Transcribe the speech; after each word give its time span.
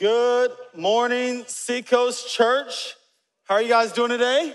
Good 0.00 0.52
morning, 0.74 1.44
Seacoast 1.46 2.26
Church. 2.32 2.96
How 3.44 3.56
are 3.56 3.60
you 3.60 3.68
guys 3.68 3.92
doing 3.92 4.08
today? 4.08 4.54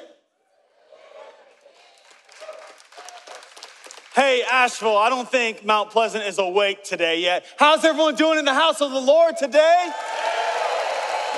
Hey, 4.15 4.41
Asheville, 4.51 4.97
I 4.97 5.09
don't 5.09 5.29
think 5.29 5.63
Mount 5.63 5.91
Pleasant 5.91 6.23
is 6.23 6.39
awake 6.39 6.83
today 6.83 7.21
yet. 7.21 7.45
How's 7.59 7.85
everyone 7.85 8.15
doing 8.15 8.39
in 8.39 8.45
the 8.45 8.55
house 8.55 8.81
of 8.81 8.89
the 8.89 8.99
Lord 8.99 9.37
today? 9.37 9.91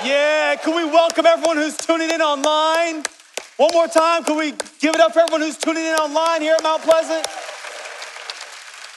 Yeah, 0.02 0.56
can 0.56 0.74
we 0.74 0.86
welcome 0.86 1.26
everyone 1.26 1.58
who's 1.58 1.76
tuning 1.76 2.08
in 2.08 2.22
online? 2.22 3.04
One 3.58 3.70
more 3.74 3.88
time, 3.88 4.24
can 4.24 4.38
we 4.38 4.52
give 4.80 4.94
it 4.94 5.00
up 5.02 5.12
for 5.12 5.20
everyone 5.20 5.42
who's 5.42 5.58
tuning 5.58 5.84
in 5.84 5.96
online 5.96 6.40
here 6.40 6.54
at 6.54 6.62
Mount 6.62 6.80
Pleasant? 6.80 7.26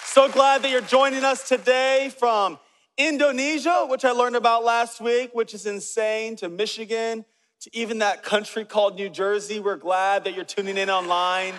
So 0.05 0.31
glad 0.31 0.61
that 0.61 0.71
you're 0.71 0.79
joining 0.79 1.25
us 1.25 1.49
today 1.49 2.13
from 2.17 2.59
Indonesia, 3.07 3.85
which 3.89 4.05
I 4.05 4.11
learned 4.11 4.35
about 4.35 4.63
last 4.63 5.01
week, 5.01 5.31
which 5.33 5.53
is 5.53 5.65
insane, 5.65 6.35
to 6.35 6.49
Michigan, 6.49 7.25
to 7.61 7.69
even 7.75 7.99
that 7.99 8.21
country 8.21 8.63
called 8.63 8.95
New 8.95 9.09
Jersey. 9.09 9.59
We're 9.59 9.75
glad 9.77 10.25
that 10.25 10.35
you're 10.35 10.45
tuning 10.45 10.77
in 10.77 10.89
online. 10.89 11.55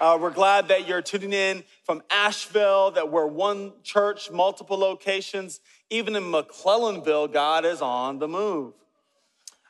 Uh, 0.00 0.18
we're 0.20 0.30
glad 0.30 0.68
that 0.68 0.88
you're 0.88 1.02
tuning 1.02 1.32
in 1.32 1.62
from 1.84 2.02
Asheville, 2.10 2.90
that 2.92 3.12
we're 3.12 3.26
one 3.26 3.72
church, 3.84 4.30
multiple 4.30 4.76
locations. 4.76 5.60
Even 5.88 6.16
in 6.16 6.24
McClellanville, 6.24 7.32
God 7.32 7.64
is 7.64 7.80
on 7.80 8.18
the 8.18 8.26
move. 8.26 8.74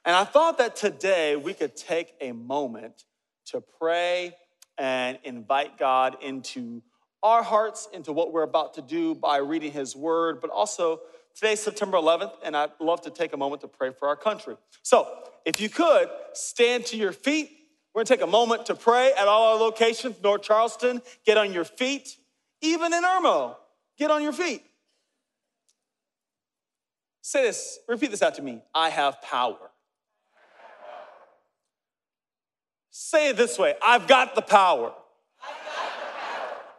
And 0.07 0.17
I 0.17 0.25
thought 0.25 0.57
that 0.59 0.77
today 0.77 1.37
we 1.37 1.53
could 1.53 1.77
take 1.77 2.15
a 2.21 2.33
moment 2.33 3.05
to 3.47 3.61
pray 3.61 4.35
and 4.79 5.19
invite 5.25 5.79
God 5.79 6.17
into 6.23 6.83
our 7.23 7.43
hearts, 7.43 7.89
into 7.93 8.13
what 8.13 8.33
we're 8.33 8.43
about 8.43 8.75
to 8.75 8.83
do 8.83 9.15
by 9.15 9.39
reading 9.39 9.73
His 9.73 9.95
Word, 9.95 10.41
but 10.41 10.51
also 10.51 11.01
today's 11.35 11.61
September 11.61 11.97
11th, 11.97 12.33
and 12.45 12.57
I'd 12.57 12.73
love 12.81 13.01
to 13.03 13.11
take 13.11 13.33
a 13.33 13.37
moment 13.37 13.63
to 13.63 13.69
pray 13.69 13.91
for 13.91 14.09
our 14.09 14.17
country. 14.17 14.57
So, 14.83 15.07
if 15.45 15.61
you 15.61 15.69
could 15.69 16.09
stand 16.35 16.87
to 16.87 16.97
your 16.97 17.13
feet, 17.13 17.51
we're 17.95 18.01
gonna 18.01 18.17
take 18.17 18.27
a 18.27 18.31
moment 18.31 18.67
to 18.67 18.75
pray 18.75 19.13
at 19.13 19.29
all 19.29 19.55
our 19.55 19.61
locations, 19.61 20.17
North 20.23 20.43
Charleston, 20.43 21.03
get 21.27 21.37
on 21.37 21.53
your 21.53 21.65
feet. 21.65 22.17
Even 22.61 22.93
in 22.93 23.03
Irmo, 23.03 23.57
get 23.99 24.11
on 24.11 24.23
your 24.23 24.33
feet. 24.33 24.63
Say 27.23 27.43
this, 27.43 27.79
repeat 27.89 28.11
this 28.11 28.23
out 28.23 28.35
to 28.37 28.43
me 28.43 28.63
I 28.75 28.91
have 28.91 29.21
power. 29.23 29.71
Say 32.91 33.31
it 33.31 33.37
this 33.37 33.59
way 33.59 33.75
I've 33.83 34.07
got 34.07 34.35
the 34.35 34.43
power. 34.43 34.93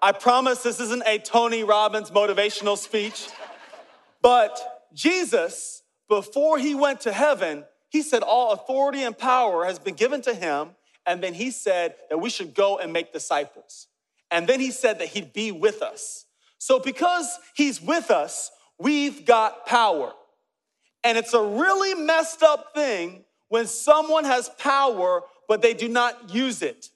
I 0.03 0.11
promise 0.11 0.61
this 0.61 0.81
isn't 0.81 1.03
a 1.05 1.17
Tony 1.17 1.63
Robbins 1.63 2.11
motivational 2.11 2.77
speech, 2.77 3.29
but 4.21 4.59
Jesus, 4.93 5.81
before 6.09 6.59
he 6.59 6.75
went 6.75 6.99
to 7.01 7.13
heaven, 7.13 7.63
he 7.87 8.01
said, 8.01 8.21
All 8.21 8.51
authority 8.51 9.03
and 9.03 9.17
power 9.17 9.63
has 9.63 9.79
been 9.79 9.93
given 9.93 10.21
to 10.23 10.33
him. 10.33 10.71
And 11.05 11.23
then 11.23 11.33
he 11.33 11.51
said 11.51 11.95
that 12.09 12.17
we 12.17 12.29
should 12.29 12.53
go 12.53 12.79
and 12.79 12.91
make 12.91 13.13
disciples. 13.13 13.87
And 14.29 14.45
then 14.45 14.59
he 14.59 14.71
said 14.71 14.99
that 14.99 15.07
he'd 15.07 15.31
be 15.31 15.53
with 15.53 15.81
us. 15.81 16.25
So, 16.57 16.79
because 16.79 17.39
he's 17.55 17.81
with 17.81 18.11
us, 18.11 18.51
we've 18.77 19.25
got 19.25 19.65
power. 19.65 20.11
And 21.05 21.17
it's 21.17 21.33
a 21.33 21.41
really 21.41 21.93
messed 21.93 22.43
up 22.43 22.73
thing 22.75 23.23
when 23.47 23.67
someone 23.67 24.25
has 24.25 24.49
power, 24.49 25.21
but 25.47 25.61
they 25.61 25.73
do 25.73 25.87
not 25.87 26.33
use 26.35 26.61
it. 26.61 26.89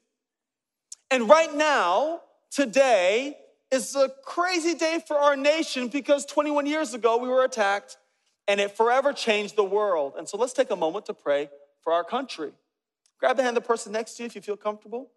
And 1.09 1.29
right 1.29 1.55
now, 1.55 2.19
today, 2.51 3.37
is 3.71 3.95
a 3.95 4.09
crazy 4.23 4.73
day 4.73 4.99
for 5.05 5.17
our 5.17 5.35
nation 5.35 5.87
because 5.87 6.25
21 6.25 6.65
years 6.65 6.93
ago 6.93 7.17
we 7.17 7.27
were 7.27 7.43
attacked 7.43 7.97
and 8.47 8.61
it 8.61 8.75
forever 8.75 9.11
changed 9.11 9.55
the 9.55 9.63
world. 9.63 10.13
And 10.17 10.27
so 10.27 10.37
let's 10.37 10.53
take 10.53 10.71
a 10.71 10.75
moment 10.75 11.05
to 11.07 11.13
pray 11.13 11.49
for 11.81 11.91
our 11.91 12.03
country. 12.03 12.51
Grab 13.19 13.35
the 13.35 13.43
hand 13.43 13.57
of 13.57 13.63
the 13.63 13.67
person 13.67 13.91
next 13.91 14.15
to 14.15 14.23
you 14.23 14.27
if 14.27 14.35
you 14.35 14.41
feel 14.41 14.57
comfortable. 14.57 15.09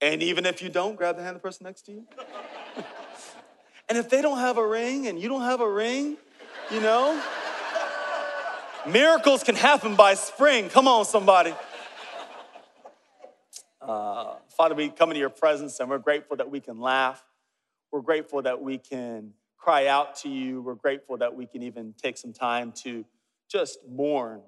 And 0.00 0.22
even 0.22 0.46
if 0.46 0.62
you 0.62 0.68
don't, 0.68 0.94
grab 0.94 1.16
the 1.16 1.22
hand 1.22 1.36
of 1.36 1.42
the 1.42 1.46
person 1.46 1.64
next 1.64 1.82
to 1.86 1.92
you. 1.92 2.06
and 3.88 3.98
if 3.98 4.08
they 4.08 4.22
don't 4.22 4.38
have 4.38 4.58
a 4.58 4.66
ring 4.66 5.08
and 5.08 5.20
you 5.20 5.28
don't 5.28 5.42
have 5.42 5.60
a 5.60 5.68
ring, 5.68 6.16
you 6.70 6.80
know, 6.80 7.20
miracles 8.86 9.42
can 9.42 9.56
happen 9.56 9.96
by 9.96 10.14
spring. 10.14 10.68
Come 10.68 10.86
on, 10.86 11.04
somebody. 11.04 11.52
Uh, 13.80 14.34
Father, 14.58 14.74
we 14.74 14.88
come 14.88 15.10
into 15.10 15.20
your 15.20 15.30
presence 15.30 15.78
and 15.78 15.88
we're 15.88 15.98
grateful 15.98 16.36
that 16.36 16.50
we 16.50 16.58
can 16.58 16.80
laugh. 16.80 17.22
We're 17.92 18.00
grateful 18.00 18.42
that 18.42 18.60
we 18.60 18.76
can 18.76 19.32
cry 19.56 19.86
out 19.86 20.16
to 20.16 20.28
you. 20.28 20.60
We're 20.60 20.74
grateful 20.74 21.16
that 21.18 21.36
we 21.36 21.46
can 21.46 21.62
even 21.62 21.94
take 21.96 22.18
some 22.18 22.32
time 22.32 22.72
to 22.82 23.04
just 23.48 23.78
mourn 23.88 24.42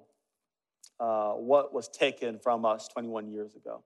uh, 0.99 1.31
what 1.31 1.73
was 1.73 1.87
taken 1.87 2.39
from 2.39 2.65
us 2.65 2.89
21 2.89 3.31
years 3.31 3.55
ago. 3.55 3.83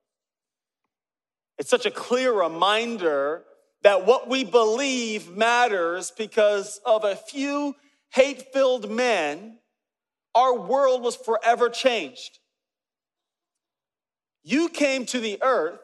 It's 1.59 1.69
such 1.69 1.85
a 1.85 1.91
clear 1.91 2.33
reminder 2.33 3.43
that 3.83 4.07
what 4.07 4.27
we 4.27 4.43
believe 4.43 5.29
matters 5.29 6.09
because 6.09 6.81
of 6.87 7.03
a 7.03 7.15
few 7.15 7.75
hate 8.09 8.51
filled 8.51 8.89
men, 8.89 9.59
our 10.33 10.57
world 10.57 11.03
was 11.03 11.15
forever 11.15 11.69
changed. 11.69 12.39
You 14.43 14.69
came 14.69 15.05
to 15.05 15.19
the 15.19 15.37
earth 15.43 15.81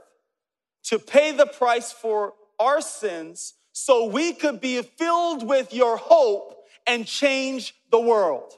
to 0.83 0.99
pay 0.99 1.31
the 1.31 1.45
price 1.45 1.91
for 1.91 2.33
our 2.59 2.81
sins 2.81 3.53
so 3.73 4.05
we 4.05 4.33
could 4.33 4.61
be 4.61 4.81
filled 4.81 5.47
with 5.47 5.73
your 5.73 5.97
hope 5.97 6.65
and 6.85 7.05
change 7.05 7.75
the 7.89 7.99
world. 7.99 8.53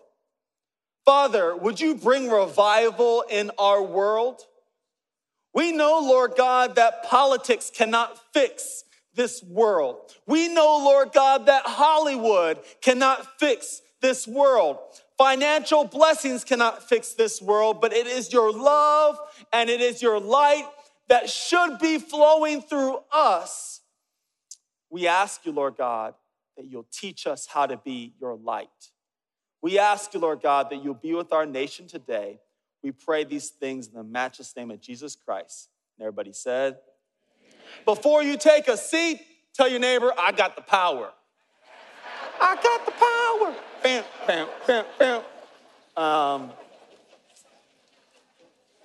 Father, 1.06 1.56
would 1.56 1.79
you 1.79 1.95
bring 1.95 2.29
revival 2.29 3.23
in 3.29 3.51
our 3.59 3.84
world? 3.84 4.41
We 5.53 5.72
know, 5.72 6.00
Lord 6.00 6.34
God, 6.38 6.75
that 6.75 7.03
politics 7.03 7.72
cannot 7.73 8.19
fix 8.34 8.85
this 9.13 9.44
world. 9.44 10.11
We 10.25 10.47
know, 10.47 10.78
Lord 10.84 11.11
God, 11.13 11.45
that 11.45 11.63
Hollywood 11.66 12.59
cannot 12.81 13.40
fix 13.40 13.81
this 14.01 14.28
world. 14.28 14.78
Financial 15.17 15.84
blessings 15.84 16.44
cannot 16.44 16.88
fix 16.90 17.13
this 17.13 17.41
world, 17.41 17.79
but 17.79 17.94
it 17.94 18.07
is 18.07 18.34
your 18.34 18.51
love 18.51 19.17
and 19.51 19.69
it 19.69 19.81
is 19.81 20.01
your 20.01 20.19
light 20.19 20.66
that 21.08 21.30
should 21.30 21.80
be 21.80 22.00
flowing 22.00 22.62
through 22.62 23.00
us. 23.12 23.81
We 24.90 25.08
ask 25.08 25.46
you, 25.46 25.52
Lord 25.52 25.75
God, 25.78 26.14
that 26.58 26.66
you'll 26.66 26.88
teach 26.91 27.25
us 27.28 27.47
how 27.47 27.66
to 27.66 27.78
be 27.78 28.14
your 28.19 28.36
light. 28.36 28.69
We 29.62 29.80
ask 29.80 30.14
you, 30.14 30.19
Lord 30.19 30.41
God, 30.41 30.69
that 30.69 30.84
you'll 30.84 30.94
be 30.94 31.14
with 31.14 31.34
our 31.34 31.46
nation 31.46 31.88
today. 31.88 32.40
We 32.84 32.91
pray 32.91 33.24
these 33.24 33.50
things 33.50 33.88
in 33.88 33.94
the 33.94 34.03
matchless 34.03 34.56
name 34.56 34.72
of 34.72 34.81
Jesus 34.81 35.16
Christ. 35.16 35.69
And 35.97 36.03
everybody 36.06 36.34
said, 36.34 36.78
Before 37.85 38.22
you 38.22 38.38
take 38.38 38.68
a 38.68 38.78
seat, 38.78 39.22
tell 39.53 39.68
your 39.68 39.80
neighbor, 39.80 40.14
I 40.18 40.31
got 40.31 40.56
the 40.56 40.62
power. 40.62 41.12
I 42.41 42.56
got 42.56 42.85
the 42.85 42.91
power. 42.91 43.56
Bam, 43.81 44.03
bam, 44.28 44.47
bam, 44.68 44.85
bam. 45.00 45.22
Um, 45.96 46.52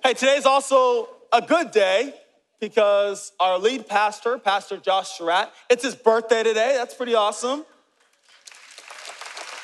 hey, 0.03 0.13
today's 0.13 0.45
also 0.45 1.09
a 1.31 1.41
good 1.41 1.71
day 1.71 2.13
because 2.59 3.31
our 3.39 3.57
lead 3.57 3.87
pastor, 3.87 4.37
Pastor 4.37 4.77
Josh 4.77 5.17
Surratt, 5.17 5.51
it's 5.69 5.83
his 5.83 5.95
birthday 5.95 6.43
today. 6.43 6.75
That's 6.77 6.93
pretty 6.93 7.15
awesome. 7.15 7.65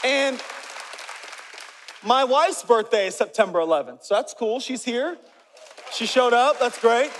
And 0.04 0.42
my 2.04 2.24
wife's 2.24 2.64
birthday 2.64 3.08
is 3.08 3.16
September 3.16 3.60
11th, 3.60 4.04
so 4.04 4.16
that's 4.16 4.34
cool. 4.34 4.60
She's 4.60 4.84
here. 4.84 5.18
She 5.92 6.06
showed 6.06 6.34
up. 6.34 6.60
That's 6.60 6.80
great. 6.80 7.12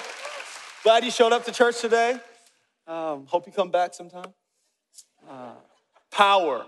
Glad 0.84 1.04
you 1.04 1.12
showed 1.12 1.34
up 1.34 1.46
to 1.46 1.52
church 1.52 1.82
today. 1.82 2.20
Um, 2.88 3.26
hope 3.26 3.48
you 3.48 3.52
come 3.52 3.72
back 3.72 3.96
sometime. 3.96 4.34
Uh, 5.28 5.54
power. 6.12 6.66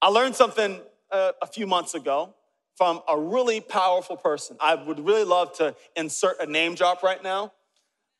I 0.00 0.08
learned 0.08 0.34
something 0.34 0.80
uh, 1.10 1.32
a 1.42 1.46
few 1.46 1.66
months 1.66 1.94
ago 1.94 2.34
from 2.76 3.00
a 3.08 3.18
really 3.18 3.60
powerful 3.60 4.16
person. 4.16 4.56
I 4.60 4.74
would 4.74 5.00
really 5.00 5.24
love 5.24 5.52
to 5.58 5.74
insert 5.96 6.40
a 6.40 6.46
name 6.46 6.74
drop 6.74 7.02
right 7.02 7.22
now, 7.22 7.52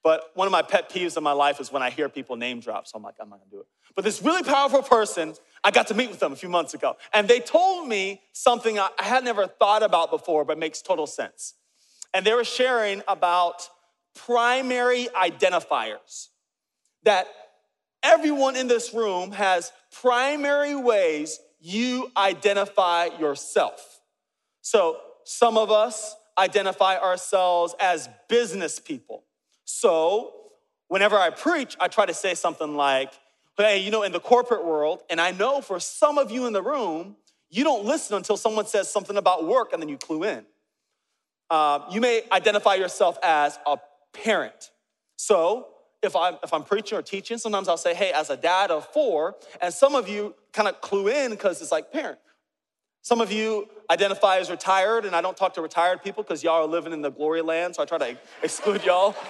but 0.02 0.30
one 0.34 0.46
of 0.46 0.52
my 0.52 0.62
pet 0.62 0.90
peeves 0.90 1.16
in 1.16 1.22
my 1.22 1.32
life 1.32 1.60
is 1.60 1.72
when 1.72 1.82
I 1.82 1.90
hear 1.90 2.08
people 2.08 2.36
name 2.36 2.60
drop, 2.60 2.86
so 2.86 2.96
I'm 2.96 3.02
like, 3.02 3.14
I'm 3.20 3.28
not 3.28 3.38
gonna 3.40 3.50
do 3.50 3.60
it. 3.60 3.66
But 3.96 4.04
this 4.04 4.22
really 4.22 4.42
powerful 4.42 4.82
person 4.82 5.34
I 5.62 5.70
got 5.70 5.86
to 5.88 5.94
meet 5.94 6.10
with 6.10 6.20
them 6.20 6.32
a 6.32 6.36
few 6.36 6.48
months 6.48 6.74
ago, 6.74 6.96
and 7.12 7.26
they 7.26 7.40
told 7.40 7.88
me 7.88 8.20
something 8.32 8.78
I 8.78 8.90
had 8.98 9.24
never 9.24 9.46
thought 9.46 9.82
about 9.82 10.10
before, 10.10 10.44
but 10.44 10.58
makes 10.58 10.82
total 10.82 11.06
sense. 11.06 11.54
And 12.12 12.24
they 12.24 12.34
were 12.34 12.44
sharing 12.44 13.02
about 13.08 13.68
primary 14.14 15.08
identifiers 15.16 16.28
that 17.02 17.26
everyone 18.02 18.56
in 18.56 18.68
this 18.68 18.94
room 18.94 19.32
has 19.32 19.72
primary 19.90 20.76
ways 20.76 21.40
you 21.60 22.10
identify 22.16 23.06
yourself. 23.18 23.93
So, 24.66 24.96
some 25.24 25.58
of 25.58 25.70
us 25.70 26.16
identify 26.38 26.96
ourselves 26.96 27.74
as 27.78 28.08
business 28.28 28.80
people. 28.80 29.22
So, 29.66 30.32
whenever 30.88 31.18
I 31.18 31.28
preach, 31.28 31.76
I 31.78 31.88
try 31.88 32.06
to 32.06 32.14
say 32.14 32.34
something 32.34 32.74
like, 32.74 33.12
hey, 33.58 33.78
you 33.78 33.90
know, 33.90 34.02
in 34.02 34.12
the 34.12 34.20
corporate 34.20 34.64
world, 34.64 35.02
and 35.10 35.20
I 35.20 35.32
know 35.32 35.60
for 35.60 35.78
some 35.78 36.16
of 36.16 36.30
you 36.30 36.46
in 36.46 36.54
the 36.54 36.62
room, 36.62 37.16
You 37.50 37.62
don't 37.62 37.84
listen 37.84 38.16
until 38.16 38.36
someone 38.36 38.66
says 38.66 38.90
something 38.90 39.16
about 39.16 39.46
work 39.46 39.72
and 39.72 39.80
then 39.80 39.88
you 39.88 39.96
clue 39.96 40.24
in. 40.24 40.44
Uh, 41.48 41.80
you 41.92 42.00
may 42.00 42.22
identify 42.32 42.74
yourself 42.74 43.16
as 43.22 43.58
a 43.64 43.76
parent. 44.12 44.70
So 45.16 45.68
if 46.02 46.16
I'm, 46.16 46.34
if 46.42 46.52
I'm 46.52 46.64
preaching 46.64 46.98
or 46.98 47.02
teaching, 47.02 47.38
sometimes 47.38 47.68
I'll 47.68 47.76
say, 47.76 47.94
hey, 47.94 48.10
as 48.12 48.28
a 48.30 48.36
dad 48.36 48.72
of 48.72 48.86
four, 48.86 49.36
and 49.62 49.72
some 49.72 49.94
of 49.94 50.08
you 50.08 50.34
kind 50.52 50.66
of 50.68 50.80
clue 50.80 51.06
in 51.08 51.30
because 51.30 51.62
it's 51.62 51.70
like 51.70 51.92
parent. 51.92 52.18
Some 53.04 53.20
of 53.20 53.30
you 53.30 53.68
identify 53.90 54.38
as 54.38 54.50
retired, 54.50 55.04
and 55.04 55.14
I 55.14 55.20
don't 55.20 55.36
talk 55.36 55.52
to 55.54 55.60
retired 55.60 56.02
people 56.02 56.22
because 56.22 56.42
y'all 56.42 56.64
are 56.64 56.66
living 56.66 56.94
in 56.94 57.02
the 57.02 57.10
glory 57.10 57.42
land, 57.42 57.76
so 57.76 57.82
I 57.82 57.84
try 57.84 57.98
to 57.98 58.18
exclude 58.42 58.82
y'all. 58.84 59.14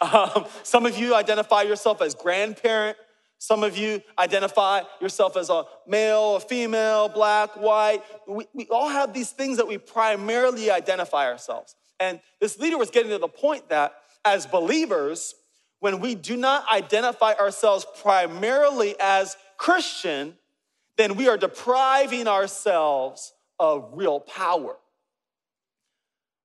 Um, 0.00 0.46
some 0.64 0.84
of 0.84 0.98
you 0.98 1.14
identify 1.14 1.62
yourself 1.62 2.02
as 2.02 2.14
grandparent. 2.14 2.98
Some 3.38 3.62
of 3.62 3.78
you 3.78 4.02
identify 4.18 4.82
yourself 5.00 5.36
as 5.36 5.48
a 5.48 5.62
male, 5.86 6.36
a 6.36 6.40
female, 6.40 7.08
black, 7.08 7.56
white. 7.56 8.02
We, 8.28 8.46
we 8.52 8.66
all 8.66 8.88
have 8.88 9.14
these 9.14 9.30
things 9.30 9.56
that 9.56 9.66
we 9.66 9.78
primarily 9.78 10.70
identify 10.70 11.26
ourselves. 11.26 11.76
And 12.00 12.20
this 12.40 12.58
leader 12.58 12.76
was 12.76 12.90
getting 12.90 13.10
to 13.12 13.18
the 13.18 13.28
point 13.28 13.70
that 13.70 13.94
as 14.24 14.44
believers, 14.44 15.34
when 15.78 16.00
we 16.00 16.14
do 16.16 16.36
not 16.36 16.66
identify 16.70 17.32
ourselves 17.34 17.86
primarily 18.02 18.96
as 19.00 19.36
Christian, 19.56 20.36
then 21.00 21.16
we 21.16 21.28
are 21.28 21.38
depriving 21.38 22.28
ourselves 22.28 23.32
of 23.58 23.90
real 23.94 24.20
power. 24.20 24.76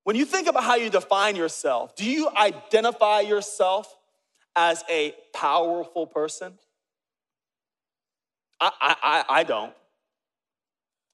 When 0.04 0.16
you 0.16 0.24
think 0.24 0.48
about 0.48 0.64
how 0.64 0.76
you 0.76 0.88
define 0.88 1.36
yourself, 1.36 1.94
do 1.94 2.08
you 2.08 2.30
identify 2.30 3.20
yourself 3.20 3.94
as 4.54 4.82
a 4.88 5.14
powerful 5.34 6.06
person? 6.06 6.54
I, 8.60 8.70
I, 8.80 9.24
I 9.28 9.42
don't. 9.44 9.74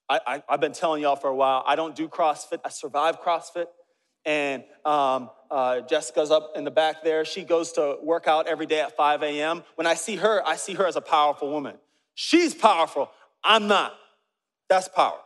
I, 0.08 0.42
have 0.48 0.60
been 0.60 0.72
telling 0.72 1.02
y'all 1.02 1.16
for 1.16 1.28
a 1.28 1.34
while, 1.34 1.64
I 1.66 1.74
don't 1.74 1.96
do 1.96 2.06
CrossFit. 2.06 2.60
I 2.64 2.68
survive 2.68 3.22
CrossFit. 3.22 3.66
And 4.24 4.62
um, 4.84 5.30
uh, 5.50 5.80
Jessica's 5.80 6.30
up 6.30 6.52
in 6.54 6.64
the 6.64 6.70
back 6.70 7.02
there. 7.02 7.24
She 7.24 7.44
goes 7.44 7.72
to 7.72 7.96
work 8.02 8.28
out 8.28 8.46
every 8.46 8.66
day 8.66 8.80
at 8.80 8.94
5 8.94 9.22
a.m. 9.22 9.64
When 9.76 9.86
I 9.86 9.94
see 9.94 10.16
her, 10.16 10.46
I 10.46 10.56
see 10.56 10.74
her 10.74 10.86
as 10.86 10.96
a 10.96 11.00
powerful 11.00 11.50
woman. 11.50 11.76
She's 12.14 12.54
powerful. 12.54 13.10
I'm 13.44 13.66
not. 13.66 13.94
That's 14.68 14.88
power. 14.88 15.18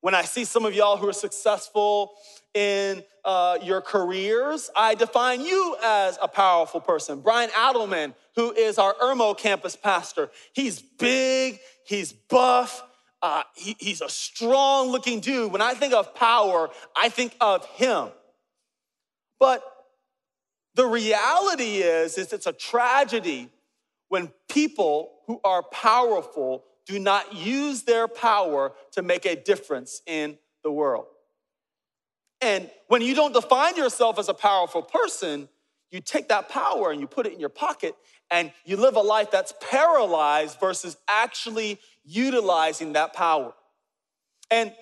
When 0.00 0.14
I 0.14 0.22
see 0.22 0.44
some 0.44 0.64
of 0.64 0.74
y'all 0.74 0.96
who 0.96 1.08
are 1.08 1.14
successful 1.14 2.12
in 2.52 3.02
uh, 3.24 3.58
your 3.62 3.80
careers, 3.80 4.70
I 4.76 4.94
define 4.94 5.40
you 5.40 5.76
as 5.82 6.18
a 6.20 6.28
powerful 6.28 6.80
person. 6.80 7.20
Brian 7.20 7.50
Adelman, 7.50 8.14
who 8.36 8.52
is 8.52 8.78
our 8.78 8.94
Irmo 8.94 9.36
campus 9.36 9.76
pastor, 9.76 10.30
he's 10.52 10.80
big, 10.80 11.58
he's 11.86 12.12
buff, 12.12 12.82
uh, 13.22 13.42
he, 13.56 13.74
he's 13.78 14.02
a 14.02 14.08
strong 14.10 14.88
looking 14.88 15.20
dude. 15.20 15.50
When 15.50 15.62
I 15.62 15.72
think 15.72 15.94
of 15.94 16.14
power, 16.14 16.68
I 16.94 17.08
think 17.08 17.34
of 17.40 17.64
him. 17.64 18.08
But 19.40 19.64
the 20.74 20.86
reality 20.86 21.78
is, 21.78 22.18
is 22.18 22.34
it's 22.34 22.46
a 22.46 22.52
tragedy 22.52 23.48
when 24.08 24.30
people 24.50 25.12
who 25.26 25.40
are 25.44 25.62
powerful 25.62 26.64
do 26.86 26.98
not 26.98 27.34
use 27.34 27.82
their 27.82 28.08
power 28.08 28.72
to 28.92 29.02
make 29.02 29.26
a 29.26 29.36
difference 29.36 30.02
in 30.06 30.38
the 30.62 30.70
world. 30.70 31.06
And 32.40 32.70
when 32.88 33.00
you 33.00 33.14
don't 33.14 33.32
define 33.32 33.76
yourself 33.76 34.18
as 34.18 34.28
a 34.28 34.34
powerful 34.34 34.82
person, 34.82 35.48
you 35.90 36.00
take 36.00 36.28
that 36.28 36.48
power 36.48 36.90
and 36.90 37.00
you 37.00 37.06
put 37.06 37.26
it 37.26 37.32
in 37.32 37.40
your 37.40 37.48
pocket 37.48 37.94
and 38.30 38.52
you 38.64 38.76
live 38.76 38.96
a 38.96 39.00
life 39.00 39.30
that's 39.30 39.54
paralyzed 39.60 40.58
versus 40.58 40.96
actually 41.08 41.78
utilizing 42.04 42.94
that 42.94 43.12
power. 43.12 43.54
And 44.50 44.72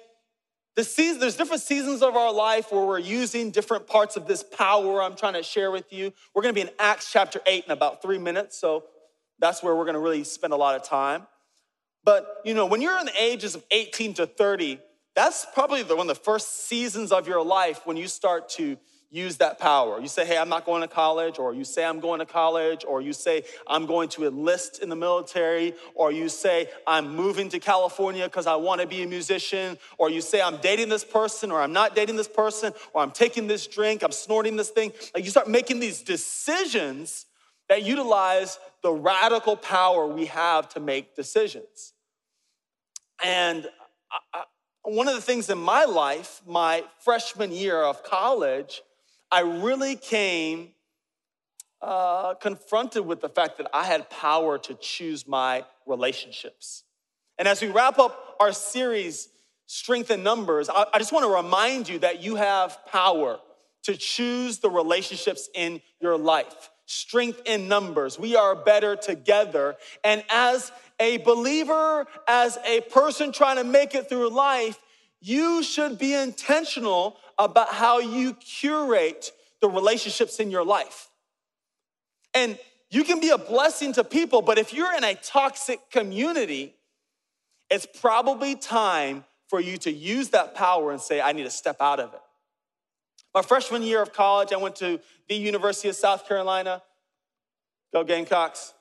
the 0.75 0.85
season, 0.85 1.21
there's 1.21 1.37
different 1.37 1.63
seasons 1.63 2.03
of 2.03 2.17
our 2.17 2.33
life 2.33 2.73
where 2.73 2.85
we're 2.85 2.99
using 2.99 3.51
different 3.51 3.87
parts 3.87 4.17
of 4.17 4.27
this 4.27 4.43
power 4.43 5.03
I'm 5.03 5.17
trying 5.17 5.35
to 5.35 5.43
share 5.43 5.71
with 5.71 5.93
you. 5.93 6.13
We're 6.35 6.43
gonna 6.43 6.55
be 6.55 6.63
in 6.63 6.71
Acts 6.79 7.13
chapter 7.13 7.41
8 7.47 7.67
in 7.67 7.73
about 7.73 8.01
three 8.01 8.19
minutes, 8.19 8.59
so 8.59 8.85
that's 9.39 9.63
where 9.63 9.77
we're 9.77 9.85
gonna 9.85 10.01
really 10.01 10.25
spend 10.25 10.55
a 10.55 10.57
lot 10.57 10.75
of 10.75 10.83
time. 10.83 11.27
But 12.05 12.41
you 12.45 12.55
know, 12.55 12.67
when 12.67 12.83
you're 12.83 12.99
in 12.99 13.07
the 13.07 13.23
ages 13.23 13.55
of 13.55 13.65
18 13.71 14.15
to 14.15 14.27
30, 14.27 14.81
that's 15.15 15.47
probably 15.53 15.83
the, 15.83 15.95
one 15.95 16.09
of 16.09 16.17
the 16.17 16.23
first 16.23 16.67
seasons 16.67 17.13
of 17.13 17.29
your 17.29 17.45
life 17.45 17.87
when 17.87 17.97
you 17.97 18.09
start 18.09 18.49
to 18.51 18.79
use 19.13 19.37
that 19.37 19.59
power. 19.59 20.01
You 20.01 20.09
say, 20.09 20.25
hey, 20.25 20.39
I'm 20.39 20.49
not 20.49 20.65
going 20.65 20.81
to 20.81 20.89
college, 20.89 21.39
or 21.39 21.53
you 21.53 21.65
say, 21.65 21.85
I'm 21.85 22.01
going 22.01 22.21
to 22.21 22.27
college, 22.27 22.83
or 22.89 23.03
you 23.03 23.13
say, 23.13 23.45
I'm 23.69 23.85
going 23.85 24.09
to 24.11 24.27
enlist 24.27 24.83
in 24.83 24.89
the 24.89 24.97
military, 24.97 25.75
or 25.95 26.11
you 26.11 26.31
say, 26.31 26.71
I'm 26.87 27.15
moving 27.15 27.51
to 27.51 27.59
California 27.59 28.25
because 28.25 28.47
I 28.47 28.57
want 28.57 28.81
to 28.81 28.87
be 28.87 29.03
a 29.03 29.07
musician, 29.07 29.77
or 29.99 30.09
you 30.09 30.23
say, 30.23 30.41
I'm 30.41 30.57
dating 30.57 30.89
this 30.89 31.05
person, 31.05 31.53
or 31.53 31.61
I'm 31.61 31.75
not 31.75 31.95
dating 31.95 32.17
this 32.17 32.27
person, 32.27 32.73
or 32.95 33.03
I'm 33.03 33.11
taking 33.11 33.47
this 33.47 33.67
drink, 33.67 34.03
I'm 34.03 34.13
snorting 34.13 34.57
this 34.57 34.71
thing. 34.71 34.93
Like 35.15 35.25
you 35.25 35.31
start 35.31 35.49
making 35.49 35.79
these 35.79 36.01
decisions 36.01 37.27
that 37.73 37.85
utilize 37.85 38.59
the 38.83 38.93
radical 38.93 39.57
power 39.57 40.07
we 40.07 40.27
have 40.27 40.69
to 40.69 40.79
make 40.79 41.17
decisions. 41.17 41.95
And 43.25 43.67
I, 44.35 44.43
one 44.83 45.09
of 45.09 45.15
the 45.15 45.23
things 45.23 45.49
in 45.49 45.57
my 45.57 45.87
life, 45.87 46.43
my 46.47 46.85
freshman 46.99 47.51
year 47.51 47.83
of 47.83 48.05
college, 48.05 48.83
I 49.31 49.41
really 49.41 49.97
came 49.97 50.73
uh, 51.81 52.35
confronted 52.35 53.07
with 53.07 53.23
the 53.23 53.31
fact 53.31 53.57
that 53.57 53.71
I 53.73 53.85
had 53.85 54.11
power 54.11 54.59
to 54.59 54.75
choose 54.75 55.27
my 55.27 55.65
relationships. 55.87 56.85
And 57.39 57.49
as 57.49 57.63
we 57.63 57.69
wrap 57.69 57.99
up 57.99 58.37
our 58.39 58.53
series, 58.53 59.31
Strength 59.65 60.11
in 60.11 60.23
Numbers, 60.23 60.69
I, 60.69 60.85
I 60.93 60.99
just 60.99 61.11
want 61.11 61.25
to 61.25 61.35
remind 61.35 61.89
you 61.89 62.01
that 62.01 62.23
you 62.23 62.35
have 62.35 62.85
power 62.85 63.39
to 63.85 63.97
choose 63.97 64.59
the 64.59 64.69
relationships 64.69 65.49
in 65.55 65.81
your 66.03 66.19
life 66.19 66.69
strength 66.93 67.41
in 67.47 67.69
numbers. 67.69 68.19
We 68.19 68.37
are 68.37 68.55
better 68.55 68.97
together. 68.97 69.77
And 70.05 70.23
as 70.29 70.71
a 71.01 71.17
believer, 71.19 72.07
as 72.29 72.59
a 72.67 72.83
person 72.83 73.33
trying 73.33 73.57
to 73.57 73.65
make 73.65 73.95
it 73.95 74.09
through 74.09 74.29
life, 74.29 74.79
you 75.21 75.63
should 75.63 75.99
be 75.99 76.15
intentional 76.15 77.17
about 77.39 77.73
how 77.73 77.99
you 77.99 78.35
curate 78.35 79.33
the 79.61 79.71
relationships 79.71 80.39
in 80.39 80.51
your 80.51 80.65
life. 80.65 81.09
And 82.35 82.59
you 82.91 83.05
can 83.05 83.21
be 83.21 83.31
a 83.31 83.39
blessing 83.39 83.95
to 83.95 84.05
people, 84.05 84.43
but 84.43 84.59
if 84.59 84.75
you're 84.75 84.95
in 84.95 85.05
a 85.05 85.15
toxic 85.15 85.91
community, 85.91 86.75
it's 87.71 87.87
probably 87.87 88.55
time 88.55 89.25
for 89.49 89.61
you 89.61 89.79
to 89.79 89.91
use 89.91 90.31
that 90.31 90.55
power 90.55 90.93
and 90.93 91.01
say, 91.01 91.21
I 91.21 91.33
need 91.33 91.45
to 91.45 91.51
step 91.51 91.77
out 91.81 92.01
of 92.01 92.13
it. 92.13 92.21
My 93.35 93.41
freshman 93.41 93.83
year 93.83 94.03
of 94.03 94.13
college, 94.13 94.53
I 94.53 94.59
went 94.59 94.77
to 94.77 95.01
the 95.29 95.35
University 95.35 95.89
of 95.89 95.97
South 95.97 96.29
Carolina. 96.29 96.83
Go 97.93 98.05
Gamecocks. 98.05 98.73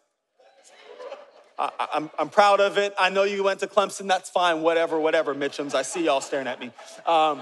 I, 1.60 1.66
am 1.66 1.72
I'm, 1.94 2.12
I'm 2.18 2.30
proud 2.30 2.60
of 2.60 2.78
it. 2.78 2.94
I 2.98 3.10
know 3.10 3.24
you 3.24 3.44
went 3.44 3.60
to 3.60 3.68
Clemson. 3.68 4.08
That's 4.08 4.30
fine. 4.30 4.62
Whatever, 4.62 5.00
whatever, 5.00 5.36
Mitchums. 5.36 5.76
I 5.76 5.82
see 5.82 6.06
y'all 6.06 6.22
staring 6.22 6.48
at 6.48 6.60
me. 6.60 6.72
Um, 7.06 7.42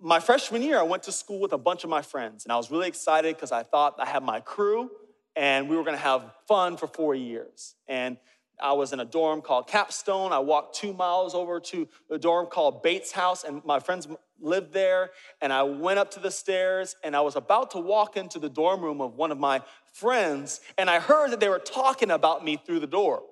my 0.00 0.20
freshman 0.20 0.62
year, 0.62 0.78
I 0.78 0.82
went 0.82 1.04
to 1.04 1.12
school 1.12 1.40
with 1.40 1.52
a 1.52 1.58
bunch 1.58 1.84
of 1.84 1.90
my 1.90 2.02
friends, 2.02 2.44
and 2.44 2.52
I 2.52 2.56
was 2.56 2.70
really 2.70 2.86
excited 2.86 3.34
because 3.34 3.50
I 3.50 3.62
thought 3.62 3.96
I 3.98 4.06
had 4.06 4.22
my 4.22 4.40
crew 4.40 4.90
and 5.38 5.68
we 5.68 5.76
were 5.76 5.84
gonna 5.84 5.96
have 5.96 6.24
fun 6.48 6.76
for 6.76 6.88
four 6.88 7.14
years. 7.14 7.76
And 7.86 8.18
I 8.60 8.72
was 8.72 8.92
in 8.92 9.00
a 9.00 9.04
dorm 9.04 9.40
called 9.40 9.66
Capstone. 9.66 10.32
I 10.32 10.38
walked 10.38 10.74
two 10.74 10.92
miles 10.92 11.34
over 11.34 11.60
to 11.60 11.88
a 12.10 12.18
dorm 12.18 12.46
called 12.46 12.82
Bates 12.82 13.12
House, 13.12 13.44
and 13.44 13.64
my 13.64 13.80
friends 13.80 14.08
lived 14.40 14.72
there. 14.72 15.10
And 15.40 15.52
I 15.52 15.62
went 15.62 15.98
up 15.98 16.10
to 16.12 16.20
the 16.20 16.30
stairs, 16.30 16.96
and 17.02 17.16
I 17.16 17.20
was 17.20 17.36
about 17.36 17.72
to 17.72 17.78
walk 17.78 18.16
into 18.16 18.38
the 18.38 18.48
dorm 18.48 18.82
room 18.82 19.00
of 19.00 19.14
one 19.14 19.32
of 19.32 19.38
my 19.38 19.62
friends, 19.92 20.60
and 20.76 20.88
I 20.88 21.00
heard 21.00 21.32
that 21.32 21.40
they 21.40 21.48
were 21.48 21.58
talking 21.58 22.10
about 22.10 22.44
me 22.44 22.56
through 22.64 22.80
the 22.80 22.86
door. 22.86 23.22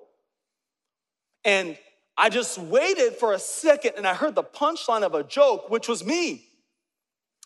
And 1.45 1.77
I 2.17 2.29
just 2.29 2.57
waited 2.57 3.13
for 3.13 3.33
a 3.33 3.39
second, 3.39 3.93
and 3.95 4.07
I 4.07 4.13
heard 4.13 4.35
the 4.35 4.43
punchline 4.43 5.03
of 5.03 5.13
a 5.13 5.23
joke, 5.23 5.69
which 5.69 5.87
was 5.87 6.03
me. 6.05 6.43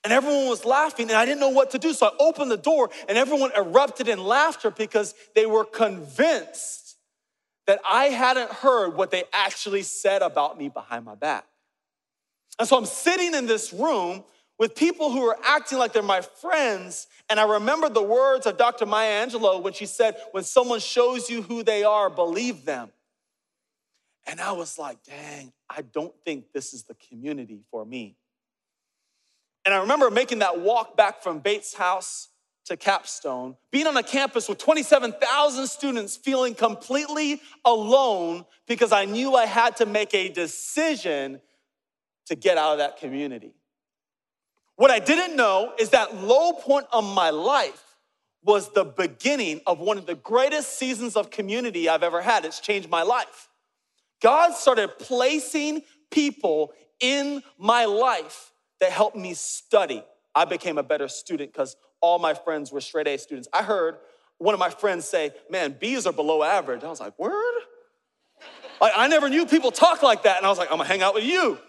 And 0.03 0.11
everyone 0.11 0.47
was 0.47 0.65
laughing, 0.65 1.09
and 1.09 1.17
I 1.17 1.25
didn't 1.25 1.39
know 1.39 1.49
what 1.49 1.71
to 1.71 1.77
do. 1.77 1.93
So 1.93 2.07
I 2.07 2.11
opened 2.19 2.49
the 2.49 2.57
door, 2.57 2.89
and 3.07 3.17
everyone 3.17 3.51
erupted 3.55 4.07
in 4.07 4.23
laughter 4.23 4.71
because 4.71 5.13
they 5.35 5.45
were 5.45 5.65
convinced 5.65 6.80
that 7.71 7.79
I 7.89 8.07
hadn't 8.07 8.51
heard 8.51 8.97
what 8.97 9.11
they 9.11 9.23
actually 9.31 9.83
said 9.83 10.21
about 10.21 10.57
me 10.57 10.67
behind 10.67 11.05
my 11.05 11.15
back. 11.15 11.45
And 12.59 12.67
so 12.67 12.77
I'm 12.77 12.85
sitting 12.85 13.33
in 13.33 13.45
this 13.45 13.71
room 13.71 14.25
with 14.59 14.75
people 14.75 15.09
who 15.09 15.25
are 15.25 15.37
acting 15.41 15.77
like 15.77 15.93
they're 15.93 16.03
my 16.03 16.19
friends. 16.19 17.07
And 17.29 17.39
I 17.39 17.45
remember 17.45 17.87
the 17.87 18.03
words 18.03 18.45
of 18.45 18.57
Dr. 18.57 18.85
Maya 18.85 19.25
Angelou 19.25 19.63
when 19.63 19.71
she 19.71 19.85
said, 19.85 20.17
When 20.31 20.43
someone 20.43 20.81
shows 20.81 21.29
you 21.29 21.43
who 21.43 21.63
they 21.63 21.85
are, 21.85 22.09
believe 22.09 22.65
them. 22.65 22.91
And 24.27 24.41
I 24.41 24.51
was 24.51 24.77
like, 24.77 25.01
dang, 25.03 25.53
I 25.69 25.81
don't 25.81 26.13
think 26.25 26.51
this 26.53 26.73
is 26.73 26.83
the 26.83 26.95
community 27.09 27.61
for 27.71 27.85
me. 27.85 28.17
And 29.63 29.73
I 29.73 29.79
remember 29.79 30.11
making 30.11 30.39
that 30.39 30.59
walk 30.59 30.97
back 30.97 31.23
from 31.23 31.39
Bates' 31.39 31.73
house 31.73 32.27
to 32.65 32.77
Capstone, 32.77 33.55
being 33.71 33.87
on 33.87 33.97
a 33.97 34.03
campus 34.03 34.47
with 34.47 34.57
27,000 34.59 35.67
students, 35.67 36.15
feeling 36.15 36.53
completely 36.53 37.41
alone 37.65 38.45
because 38.67 38.91
I 38.91 39.05
knew 39.05 39.35
I 39.35 39.45
had 39.45 39.77
to 39.77 39.85
make 39.85 40.13
a 40.13 40.29
decision 40.29 41.41
to 42.27 42.35
get 42.35 42.57
out 42.57 42.73
of 42.73 42.77
that 42.77 42.97
community. 42.97 43.53
What 44.75 44.91
I 44.91 44.99
didn't 44.99 45.35
know 45.35 45.73
is 45.79 45.89
that 45.89 46.15
low 46.15 46.53
point 46.53 46.87
of 46.91 47.03
my 47.03 47.29
life 47.29 47.83
was 48.43 48.71
the 48.73 48.85
beginning 48.85 49.61
of 49.67 49.79
one 49.79 49.97
of 49.97 50.05
the 50.05 50.15
greatest 50.15 50.79
seasons 50.79 51.15
of 51.15 51.29
community 51.29 51.87
I've 51.87 52.03
ever 52.03 52.21
had. 52.21 52.45
It's 52.45 52.59
changed 52.59 52.89
my 52.89 53.03
life. 53.03 53.49
God 54.21 54.53
started 54.53 54.97
placing 54.99 55.83
people 56.09 56.73
in 56.99 57.43
my 57.57 57.85
life 57.85 58.51
that 58.79 58.91
helped 58.91 59.17
me 59.17 59.33
study. 59.33 60.03
I 60.33 60.45
became 60.45 60.77
a 60.77 60.83
better 60.83 61.07
student 61.07 61.51
because 61.51 61.75
all 61.99 62.19
my 62.19 62.33
friends 62.33 62.71
were 62.71 62.81
straight 62.81 63.07
A 63.07 63.17
students. 63.17 63.47
I 63.53 63.63
heard 63.63 63.97
one 64.37 64.53
of 64.53 64.59
my 64.59 64.69
friends 64.69 65.05
say, 65.05 65.31
Man, 65.49 65.75
B's 65.79 66.07
are 66.07 66.13
below 66.13 66.43
average. 66.43 66.83
I 66.83 66.87
was 66.87 66.99
like, 66.99 67.17
Word? 67.19 67.61
Like, 68.79 68.93
I 68.95 69.07
never 69.07 69.29
knew 69.29 69.45
people 69.45 69.71
talk 69.71 70.01
like 70.01 70.23
that. 70.23 70.37
And 70.37 70.45
I 70.45 70.49
was 70.49 70.57
like, 70.57 70.71
I'm 70.71 70.77
gonna 70.77 70.89
hang 70.89 71.03
out 71.03 71.13
with 71.13 71.23
you. 71.23 71.59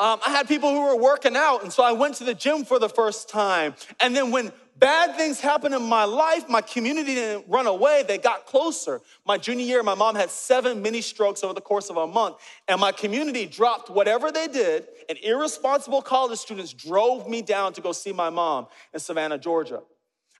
Um, 0.00 0.20
I 0.24 0.30
had 0.30 0.46
people 0.46 0.70
who 0.70 0.82
were 0.82 0.96
working 0.96 1.36
out, 1.36 1.64
and 1.64 1.72
so 1.72 1.82
I 1.82 1.90
went 1.90 2.16
to 2.16 2.24
the 2.24 2.34
gym 2.34 2.64
for 2.64 2.78
the 2.78 2.88
first 2.88 3.28
time. 3.28 3.74
And 4.00 4.14
then 4.14 4.30
when 4.30 4.52
bad 4.78 5.16
things 5.16 5.40
happened 5.40 5.74
in 5.74 5.82
my 5.82 6.04
life, 6.04 6.48
my 6.48 6.60
community 6.60 7.14
didn't 7.14 7.46
run 7.48 7.66
away, 7.66 8.04
they 8.06 8.18
got 8.18 8.46
closer. 8.46 9.00
My 9.26 9.38
junior 9.38 9.64
year, 9.64 9.82
my 9.82 9.94
mom 9.94 10.14
had 10.14 10.30
seven 10.30 10.82
mini 10.82 11.00
strokes 11.00 11.42
over 11.42 11.54
the 11.54 11.60
course 11.60 11.90
of 11.90 11.96
a 11.96 12.06
month, 12.06 12.36
and 12.66 12.80
my 12.80 12.92
community 12.92 13.46
dropped 13.46 13.90
whatever 13.90 14.30
they 14.30 14.48
did, 14.48 14.86
and 15.08 15.18
irresponsible 15.22 16.02
college 16.02 16.38
students 16.38 16.72
drove 16.72 17.28
me 17.28 17.42
down 17.42 17.72
to 17.74 17.80
go 17.80 17.92
see 17.92 18.12
my 18.12 18.30
mom 18.30 18.66
in 18.92 19.00
Savannah, 19.00 19.38
Georgia. 19.38 19.82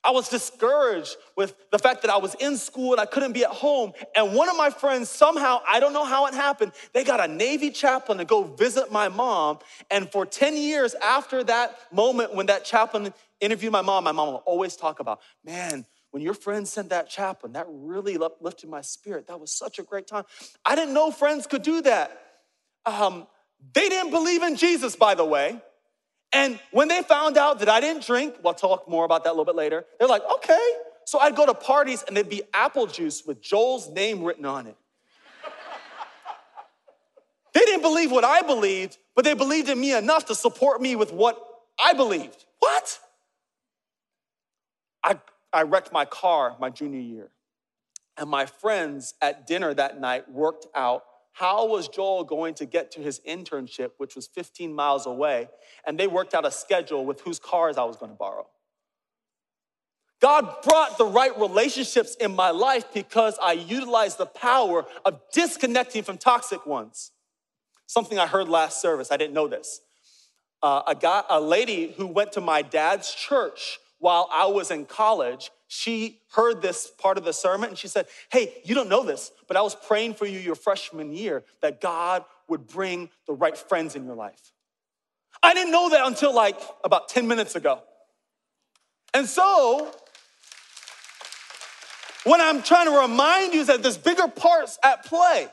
I 0.05 0.11
was 0.11 0.29
discouraged 0.29 1.17
with 1.37 1.55
the 1.71 1.79
fact 1.79 2.03
that 2.03 2.11
I 2.11 2.19
was 2.19 2.35
in 2.37 2.57
school 2.57 2.93
and 2.93 3.01
I 3.01 3.07
couldn't 3.07 3.33
be 3.33 3.45
at 3.45 3.51
home. 3.51 3.93
And 4.15 4.35
one 4.35 4.49
of 4.49 4.57
my 4.57 4.71
friends, 4.71 5.09
somehow, 5.09 5.61
I 5.69 5.81
don't 5.81 5.93
know 5.93 6.05
how 6.05 6.27
it 6.27 6.35
happened, 6.35 6.73
they 6.93 7.05
got 7.05 7.21
a 7.21 7.33
Navy 7.33 7.71
chaplain 7.71 8.19
to 8.19 8.25
go 8.25 8.45
visit 8.45 8.93
my 8.93 9.09
mom. 9.09 9.59
And 9.91 10.11
for 10.11 10.25
10 10.25 10.57
years 10.57 10.95
after 10.95 11.43
that 11.45 11.79
moment 11.93 12.35
when 12.35 12.47
that 12.47 12.65
chaplain 12.65 13.13
interviewed 13.41 13.73
my 13.73 13.83
mom, 13.83 14.05
my 14.05 14.13
mom 14.13 14.29
will 14.29 14.43
always 14.47 14.77
talk 14.77 15.01
about, 15.01 15.21
man, 15.45 15.85
when 16.11 16.23
your 16.23 16.35
friend 16.35 16.67
sent 16.67 16.91
that 16.91 17.11
chaplain, 17.11 17.53
that 17.53 17.67
really 17.69 18.17
lifted 18.41 18.71
my 18.71 18.81
spirit. 18.81 19.27
That 19.27 19.41
was 19.41 19.53
such 19.53 19.79
a 19.79 19.83
great 19.83 20.07
time. 20.07 20.25
I 20.65 20.75
didn't 20.75 20.95
know 20.95 21.11
friends 21.11 21.47
could 21.47 21.63
do 21.63 21.83
that. 21.83 22.19
Um, 22.87 23.27
they 23.75 23.89
didn't 23.89 24.11
believe 24.11 24.43
in 24.43 24.57
Jesus, 24.57 24.97
by 24.97 25.15
the 25.15 25.25
way. 25.25 25.61
And 26.33 26.61
when 26.73 26.89
they 26.89 27.03
found 27.03 27.39
out 27.39 27.61
that 27.61 27.69
I 27.69 27.81
didn't 27.81 28.05
drink, 28.05 28.37
we'll 28.43 28.55
talk 28.55 28.89
more 28.89 29.05
about 29.05 29.25
that 29.25 29.31
a 29.31 29.33
little 29.33 29.45
bit 29.45 29.55
later, 29.55 29.85
they're 29.99 30.09
like, 30.09 30.23
okay. 30.37 30.73
So 31.05 31.19
I'd 31.19 31.35
go 31.35 31.47
to 31.47 31.55
parties 31.55 32.05
and 32.07 32.17
there'd 32.17 32.29
be 32.29 32.43
apple 32.53 32.87
juice 32.87 33.25
with 33.25 33.41
Joel's 33.41 33.89
name 33.89 34.23
written 34.23 34.45
on 34.45 34.67
it. 34.67 34.77
they 37.55 37.61
didn't 37.61 37.81
believe 37.81 38.11
what 38.11 38.25
I 38.25 38.43
believed, 38.43 38.99
but 39.17 39.25
they 39.25 39.33
believed 39.33 39.71
in 39.71 39.81
me 39.81 39.97
enough 39.97 40.27
to 40.27 40.35
support 40.35 40.83
me 40.83 40.97
with 40.97 41.13
what 41.13 41.43
I 41.83 41.95
believed. 41.95 42.45
What? 42.59 42.99
I, 45.03 45.19
I 45.51 45.63
wrecked 45.63 45.93
my 45.93 46.05
car 46.05 46.57
my 46.61 46.69
junior 46.69 47.01
year. 47.01 47.31
And 48.19 48.29
my 48.29 48.45
friends 48.47 49.15
at 49.23 49.47
dinner 49.47 49.73
that 49.73 50.01
night 50.01 50.31
worked 50.31 50.67
out 50.75 51.05
how 51.39 51.67
was 51.67 51.87
Joel 51.87 52.25
going 52.25 52.55
to 52.55 52.67
get 52.67 52.91
to 52.93 53.01
his 53.01 53.21
internship, 53.21 53.91
which 53.99 54.17
was 54.17 54.27
15 54.27 54.75
miles 54.75 55.07
away? 55.07 55.49
And 55.87 55.97
they 55.97 56.09
worked 56.09 56.35
out 56.35 56.45
a 56.45 56.51
schedule 56.51 57.07
with 57.07 57.21
whose 57.21 57.39
cars 57.39 57.79
I 57.79 57.85
was 57.85 57.97
going 57.97 58.11
to 58.11 58.17
borrow. 58.17 58.49
God 60.21 60.63
brought 60.65 60.99
the 60.99 61.05
right 61.05 61.39
relationships 61.39 62.17
in 62.17 62.35
my 62.35 62.51
life 62.51 62.93
because 62.93 63.39
I 63.41 63.53
utilized 63.53 64.19
the 64.19 64.27
power 64.27 64.85
of 65.05 65.21
disconnecting 65.33 66.03
from 66.03 66.19
toxic 66.19 66.67
ones. 66.67 67.13
Something 67.87 68.19
I 68.19 68.27
heard 68.27 68.49
last 68.49 68.83
service, 68.83 69.13
I 69.13 69.17
didn't 69.17 69.35
know 69.35 69.47
this. 69.47 69.81
Uh, 70.61 70.83
a, 70.89 70.97
guy, 70.97 71.23
a 71.31 71.41
lady 71.41 71.95
who 71.97 72.09
went 72.09 72.33
to 72.33 72.41
my 72.41 72.63
dad's 72.63 73.15
church 73.15 73.79
while 74.01 74.29
I 74.33 74.47
was 74.47 74.73
in 74.73 74.87
college 74.87 75.53
she 75.69 76.23
heard 76.33 76.63
this 76.63 76.91
part 76.99 77.19
of 77.19 77.25
the 77.25 77.33
sermon 77.33 77.69
and 77.69 77.79
she 77.79 77.89
said, 77.89 78.07
Hey, 78.33 78.55
you 78.65 78.75
don't 78.75 78.89
know 78.89 79.05
this, 79.05 79.31
but 79.47 79.57
I 79.57 79.61
was 79.61 79.75
praying 79.75 80.15
for 80.15 80.27
you 80.27 80.39
your 80.39 80.55
freshman 80.55 81.13
year 81.13 81.45
that 81.61 81.81
God 81.81 82.25
would 82.49 82.67
bring 82.67 83.11
the 83.27 83.35
right 83.35 83.57
friends 83.57 83.95
in 83.95 84.05
your 84.05 84.15
life. 84.15 84.53
I 85.43 85.55
didn't 85.55 85.71
know 85.71 85.91
that 85.91 86.07
until 86.07 86.35
like 86.35 86.59
about 86.83 87.11
10 87.11 87.29
minutes 87.29 87.55
ago. 87.55 87.83
And 89.15 89.27
so, 89.27 89.93
what 92.25 92.41
I'm 92.41 92.63
trying 92.63 92.87
to 92.87 93.01
remind 93.01 93.55
you 93.55 93.61
is 93.61 93.69
that 93.69 93.83
there's 93.83 93.99
bigger 93.99 94.29
parts 94.29 94.79
at 94.83 95.05
play. 95.05 95.49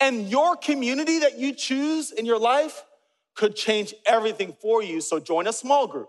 And 0.00 0.28
your 0.28 0.56
community 0.56 1.20
that 1.20 1.38
you 1.38 1.52
choose 1.52 2.12
in 2.12 2.24
your 2.24 2.38
life 2.38 2.84
could 3.34 3.56
change 3.56 3.92
everything 4.06 4.56
for 4.60 4.82
you. 4.82 5.00
So, 5.00 5.18
join 5.20 5.46
a 5.46 5.52
small 5.52 5.86
group. 5.86 6.08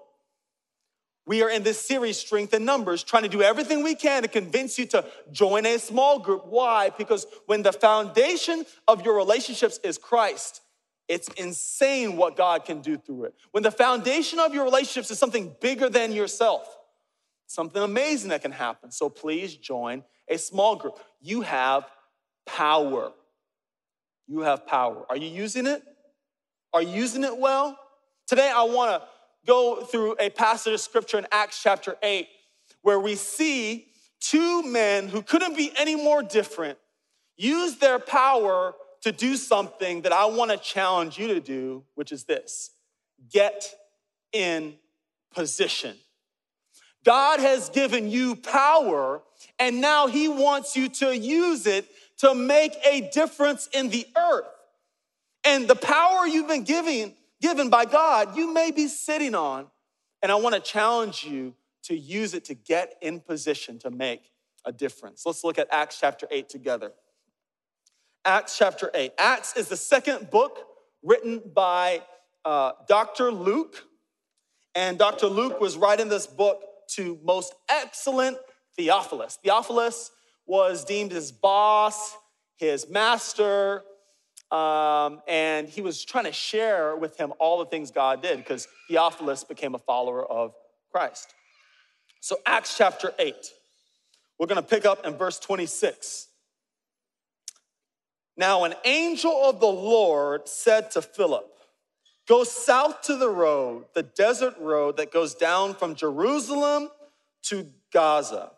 We 1.26 1.44
are 1.44 1.50
in 1.50 1.64
this 1.64 1.80
series, 1.80 2.18
Strength 2.18 2.54
in 2.56 2.66
Numbers, 2.66 3.04
trying 3.04 3.24
to 3.24 3.30
do 3.30 3.42
everything 3.42 3.84
we 3.84 3.94
can 3.94 4.24
to 4.24 4.28
convince 4.28 4.80
you 4.80 4.86
to 4.88 5.06
join 5.32 5.66
a 5.66 5.78
small 5.78 6.20
group. 6.20 6.48
Why? 6.48 6.90
Because 6.90 7.28
when 7.46 7.62
the 7.62 7.72
foundation 7.72 8.66
of 8.88 9.06
your 9.06 9.16
relationships 9.16 9.80
is 9.84 9.98
Christ, 9.98 10.62
it's 11.08 11.28
insane 11.30 12.18
what 12.18 12.36
God 12.36 12.66
can 12.66 12.82
do 12.82 12.98
through 12.98 13.26
it. 13.26 13.36
When 13.52 13.64
the 13.64 13.72
foundation 13.72 14.40
of 14.40 14.54
your 14.54 14.64
relationships 14.64 15.12
is 15.12 15.20
something 15.20 15.56
bigger 15.60 15.90
than 15.90 16.14
yourself, 16.14 16.68
something 17.48 17.82
amazing 17.82 18.30
that 18.30 18.42
can 18.42 18.52
happen. 18.52 18.92
So 18.92 19.10
please 19.10 19.56
join 19.56 20.04
a 20.28 20.38
small 20.38 20.76
group. 20.76 21.00
You 21.20 21.42
have 21.42 21.86
power. 22.46 23.12
You 24.28 24.42
have 24.42 24.68
power. 24.68 25.06
Are 25.10 25.18
you 25.18 25.28
using 25.28 25.66
it? 25.66 25.84
Are 26.74 26.82
you 26.84 26.92
using 26.92 27.24
it 27.24 27.38
well? 27.38 27.78
Today, 28.28 28.52
I 28.56 28.64
want 28.64 29.02
to 29.02 29.08
go 29.46 29.84
through 29.84 30.16
a 30.20 30.30
passage 30.30 30.74
of 30.74 30.80
scripture 30.80 31.18
in 31.18 31.28
Acts 31.32 31.62
chapter 31.62 31.96
8 32.02 32.28
where 32.82 33.00
we 33.00 33.16
see 33.16 33.88
two 34.20 34.64
men 34.64 35.08
who 35.08 35.22
couldn't 35.22 35.56
be 35.56 35.72
any 35.78 35.96
more 35.96 36.22
different 36.22 36.78
use 37.38 37.78
their 37.78 38.00
power 38.00 38.74
to 39.02 39.12
do 39.12 39.38
something 39.38 40.02
that 40.02 40.12
I 40.12 40.26
want 40.26 40.52
to 40.52 40.58
challenge 40.58 41.18
you 41.18 41.28
to 41.28 41.40
do, 41.40 41.84
which 41.96 42.12
is 42.12 42.26
this 42.26 42.72
get 43.30 43.66
in 44.32 44.76
position. 45.34 45.96
God 47.06 47.40
has 47.40 47.70
given 47.70 48.10
you 48.10 48.36
power, 48.36 49.22
and 49.58 49.82
now 49.82 50.08
He 50.08 50.28
wants 50.28 50.76
you 50.76 50.90
to 50.90 51.18
use 51.18 51.66
it 51.66 51.86
to 52.20 52.36
make 52.36 52.76
a 52.86 53.10
difference 53.14 53.68
in 53.74 53.90
the 53.90 54.06
earth. 54.18 54.46
And 55.46 55.68
the 55.68 55.76
power 55.76 56.28
you've 56.28 56.50
been 56.50 56.66
giving 56.66 57.14
given 57.42 57.70
by 57.70 57.86
God, 57.86 58.36
you 58.36 58.54
may 58.54 58.72
be 58.72 58.88
sitting 58.88 59.36
on. 59.36 59.68
And 60.22 60.32
I 60.32 60.36
want 60.36 60.56
to 60.56 60.62
challenge 60.62 61.24
you 61.24 61.56
to 61.84 61.98
use 61.98 62.34
it 62.34 62.46
to 62.46 62.54
get 62.54 62.96
in 63.02 63.20
position 63.22 63.80
to 63.80 63.90
make 63.90 64.32
a 64.66 64.72
difference. 64.72 65.26
Let's 65.26 65.44
look 65.44 65.58
at 65.58 65.68
Acts 65.72 65.98
chapter 66.00 66.28
8 66.30 66.50
together. 66.50 66.92
Acts 68.26 68.58
chapter 68.58 68.92
8. 68.94 69.14
Acts 69.18 69.56
is 69.56 69.70
the 69.70 69.78
second 69.78 70.30
book 70.30 70.60
written 71.02 71.42
by 71.54 72.02
uh, 72.44 72.74
Dr. 72.88 73.32
Luke. 73.32 73.86
And 74.76 74.98
Dr. 74.98 75.28
Luke 75.28 75.62
was 75.62 75.78
writing 75.78 76.10
this 76.10 76.28
book 76.28 76.64
to 76.92 77.18
most 77.24 77.54
excellent 77.70 78.38
Theophilus. 78.76 79.38
Theophilus 79.42 80.12
was 80.46 80.84
deemed 80.84 81.12
his 81.12 81.32
boss, 81.32 82.16
his 82.58 82.90
master, 82.90 83.84
um, 84.52 85.22
and 85.28 85.70
he 85.70 85.82
was 85.82 86.04
trying 86.04 86.26
to 86.26 86.32
share 86.32 86.96
with 86.96 87.18
him 87.18 87.34
all 87.40 87.60
the 87.60 87.66
things 87.66 87.92
God 87.92 88.22
did 88.22 88.38
because 88.38 88.68
Theophilus 88.88 89.44
became 89.44 89.76
a 89.76 89.80
follower 89.80 90.26
of 90.26 90.54
Christ. 90.92 91.34
So, 92.20 92.38
Acts 92.46 92.78
chapter 92.78 93.14
8, 93.20 93.36
we're 94.40 94.48
going 94.48 94.62
to 94.62 94.68
pick 94.68 94.86
up 94.86 95.06
in 95.06 95.16
verse 95.16 95.40
26. 95.40 96.28
Now, 98.36 98.64
an 98.64 98.74
angel 98.86 99.32
of 99.46 99.60
the 99.60 99.68
Lord 99.68 100.48
said 100.48 100.92
to 100.92 101.02
Philip, 101.02 101.46
Go 102.28 102.44
south 102.44 103.02
to 103.04 103.18
the 103.18 103.30
road, 103.30 103.86
the 103.94 104.04
desert 104.04 104.56
road 104.60 104.98
that 104.98 105.12
goes 105.12 105.34
down 105.36 105.76
from 105.76 105.96
Jerusalem 105.96 106.90
to 107.44 107.68
Gaza. 107.92 108.52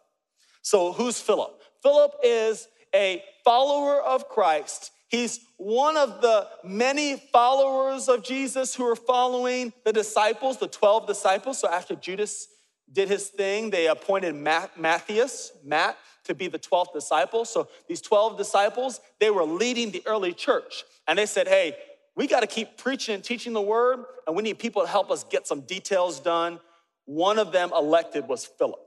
So, 0.61 0.93
who's 0.93 1.19
Philip? 1.19 1.61
Philip 1.81 2.13
is 2.23 2.67
a 2.93 3.23
follower 3.43 4.01
of 4.01 4.29
Christ 4.29 4.91
He's 5.11 5.41
one 5.57 5.97
of 5.97 6.21
the 6.21 6.47
many 6.63 7.17
followers 7.17 8.07
of 8.07 8.23
Jesus 8.23 8.73
who 8.73 8.87
are 8.87 8.95
following 8.95 9.73
the 9.83 9.91
disciples, 9.91 10.57
the 10.57 10.69
12 10.69 11.05
disciples. 11.05 11.59
So 11.59 11.67
after 11.67 11.95
Judas 11.95 12.47
did 12.89 13.09
his 13.09 13.27
thing, 13.27 13.71
they 13.71 13.87
appointed 13.87 14.35
Matthias, 14.35 15.51
Matt, 15.65 15.97
to 16.23 16.33
be 16.33 16.47
the 16.47 16.57
12th 16.57 16.93
disciple. 16.93 17.43
So 17.43 17.67
these 17.89 17.99
12 17.99 18.37
disciples, 18.37 19.01
they 19.19 19.29
were 19.29 19.43
leading 19.43 19.91
the 19.91 20.01
early 20.05 20.31
church. 20.31 20.85
And 21.09 21.19
they 21.19 21.25
said, 21.25 21.49
hey, 21.49 21.75
we 22.15 22.25
got 22.25 22.39
to 22.39 22.47
keep 22.47 22.77
preaching 22.77 23.15
and 23.15 23.23
teaching 23.23 23.51
the 23.51 23.61
word, 23.61 24.05
and 24.25 24.35
we 24.35 24.43
need 24.43 24.59
people 24.59 24.81
to 24.81 24.87
help 24.87 25.11
us 25.11 25.25
get 25.25 25.45
some 25.45 25.61
details 25.61 26.21
done. 26.21 26.61
One 27.03 27.37
of 27.37 27.51
them 27.51 27.71
elected 27.75 28.29
was 28.29 28.45
Philip. 28.45 28.79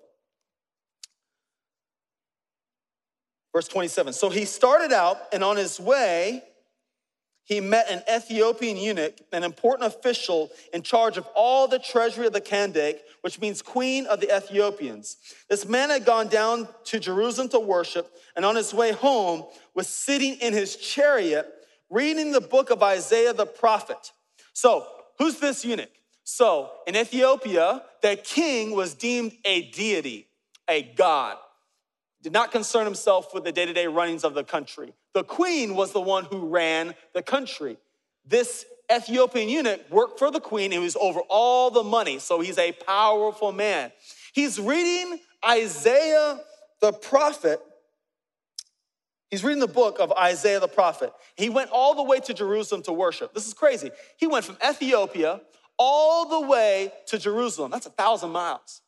Verse 3.55 3.69
27. 3.69 4.13
So 4.13 4.31
he 4.31 4.45
started 4.45 4.93
out, 4.93 5.17
and 5.33 5.45
on 5.45 5.57
his 5.57 5.79
way, 5.79 6.43
he 7.45 7.61
met 7.61 7.89
an 7.89 8.03
Ethiopian 8.13 8.77
eunuch, 8.77 9.15
an 9.33 9.45
important 9.45 9.95
official 9.95 10.51
in 10.73 10.83
charge 10.83 11.17
of 11.17 11.27
all 11.37 11.69
the 11.69 11.79
treasury 11.79 12.27
of 12.27 12.33
the 12.33 12.41
Kandake, 12.41 12.99
which 13.21 13.41
means 13.41 13.63
queen 13.63 14.07
of 14.07 14.21
the 14.21 14.35
Ethiopians. 14.37 15.19
This 15.49 15.67
man 15.67 15.91
had 15.91 16.05
gone 16.05 16.27
down 16.27 16.67
to 16.87 16.99
Jerusalem 16.99 17.49
to 17.51 17.61
worship, 17.61 18.11
and 18.35 18.45
on 18.45 18.57
his 18.57 18.75
way 18.75 18.91
home 18.91 19.45
was 19.73 19.87
sitting 19.87 20.35
in 20.41 20.53
his 20.53 20.75
chariot 20.75 21.47
reading 21.91 22.33
the 22.33 22.41
book 22.41 22.71
of 22.71 22.83
Isaiah 22.83 23.35
the 23.35 23.47
prophet. 23.47 24.11
So, 24.53 24.87
who's 25.19 25.39
this 25.39 25.65
eunuch? 25.65 25.93
So, 26.25 26.73
in 26.89 26.97
Ethiopia, 26.97 27.83
the 28.03 28.17
king 28.17 28.73
was 28.73 28.95
deemed 28.95 29.33
a 29.45 29.71
deity, 29.71 30.27
a 30.67 30.83
god 30.83 31.37
did 32.25 32.33
not 32.33 32.51
concern 32.51 32.87
himself 32.87 33.35
with 33.35 33.45
the 33.45 33.53
day 33.53 33.67
to 33.67 33.75
day 33.75 33.87
runnings 33.87 34.25
of 34.25 34.33
the 34.33 34.43
country. 34.43 34.95
The 35.13 35.23
queen 35.23 35.77
was 35.77 35.93
the 35.93 36.01
one 36.01 36.25
who 36.25 36.49
ran 36.49 36.95
the 37.13 37.23
country. 37.23 37.77
This 38.25 38.65
Ethiopian 38.91 39.51
eunuch 39.51 39.83
worked 39.91 40.19
for 40.19 40.31
the 40.31 40.41
queen 40.41 40.73
and 40.73 40.83
was 40.83 40.97
over 40.97 41.21
all 41.29 41.71
the 41.71 41.83
money, 41.83 42.19
so 42.19 42.41
he's 42.41 42.57
a 42.57 42.73
powerful 42.73 43.53
man. 43.53 43.93
He's 44.33 44.59
reading 44.59 45.21
Isaiah 45.47 46.41
the 46.81 46.95
prophet. 46.95 47.61
He's 49.31 49.45
reading 49.45 49.61
the 49.61 49.67
book 49.67 50.01
of 50.01 50.11
Isaiah 50.13 50.61
the 50.61 50.67
prophet. 50.67 51.13
He 51.37 51.51
went 51.51 51.71
all 51.73 51.95
the 51.95 52.05
way 52.05 52.21
to 52.21 52.33
Jerusalem 52.33 52.83
to 52.85 52.93
worship. 52.93 53.35
This 53.35 53.47
is 53.47 53.53
crazy. 53.53 53.91
He 54.17 54.27
went 54.27 54.47
from 54.47 54.57
Ethiopia 54.67 55.43
all 55.79 56.27
the 56.27 56.49
way 56.49 56.91
to 57.09 57.19
Jerusalem. 57.19 57.71
That's 57.71 57.87
a 57.87 57.91
thousand 57.91 58.31
miles. 58.31 58.81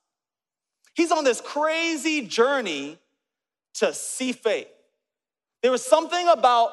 He's 0.94 1.12
on 1.12 1.24
this 1.24 1.42
crazy 1.42 2.22
journey 2.22 2.98
to 3.78 3.92
see 3.92 4.32
faith. 4.32 4.68
There 5.62 5.70
was 5.70 5.84
something 5.84 6.28
about 6.28 6.70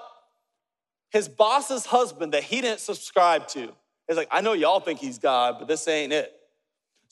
his 1.09 1.27
boss's 1.27 1.85
husband 1.85 2.33
that 2.33 2.43
he 2.43 2.61
didn't 2.61 2.79
subscribe 2.79 3.47
to. 3.49 3.71
It's 4.07 4.17
like, 4.17 4.27
I 4.31 4.41
know 4.41 4.53
y'all 4.53 4.79
think 4.79 4.99
he's 4.99 5.19
God, 5.19 5.55
but 5.59 5.67
this 5.67 5.87
ain't 5.87 6.11
it. 6.11 6.33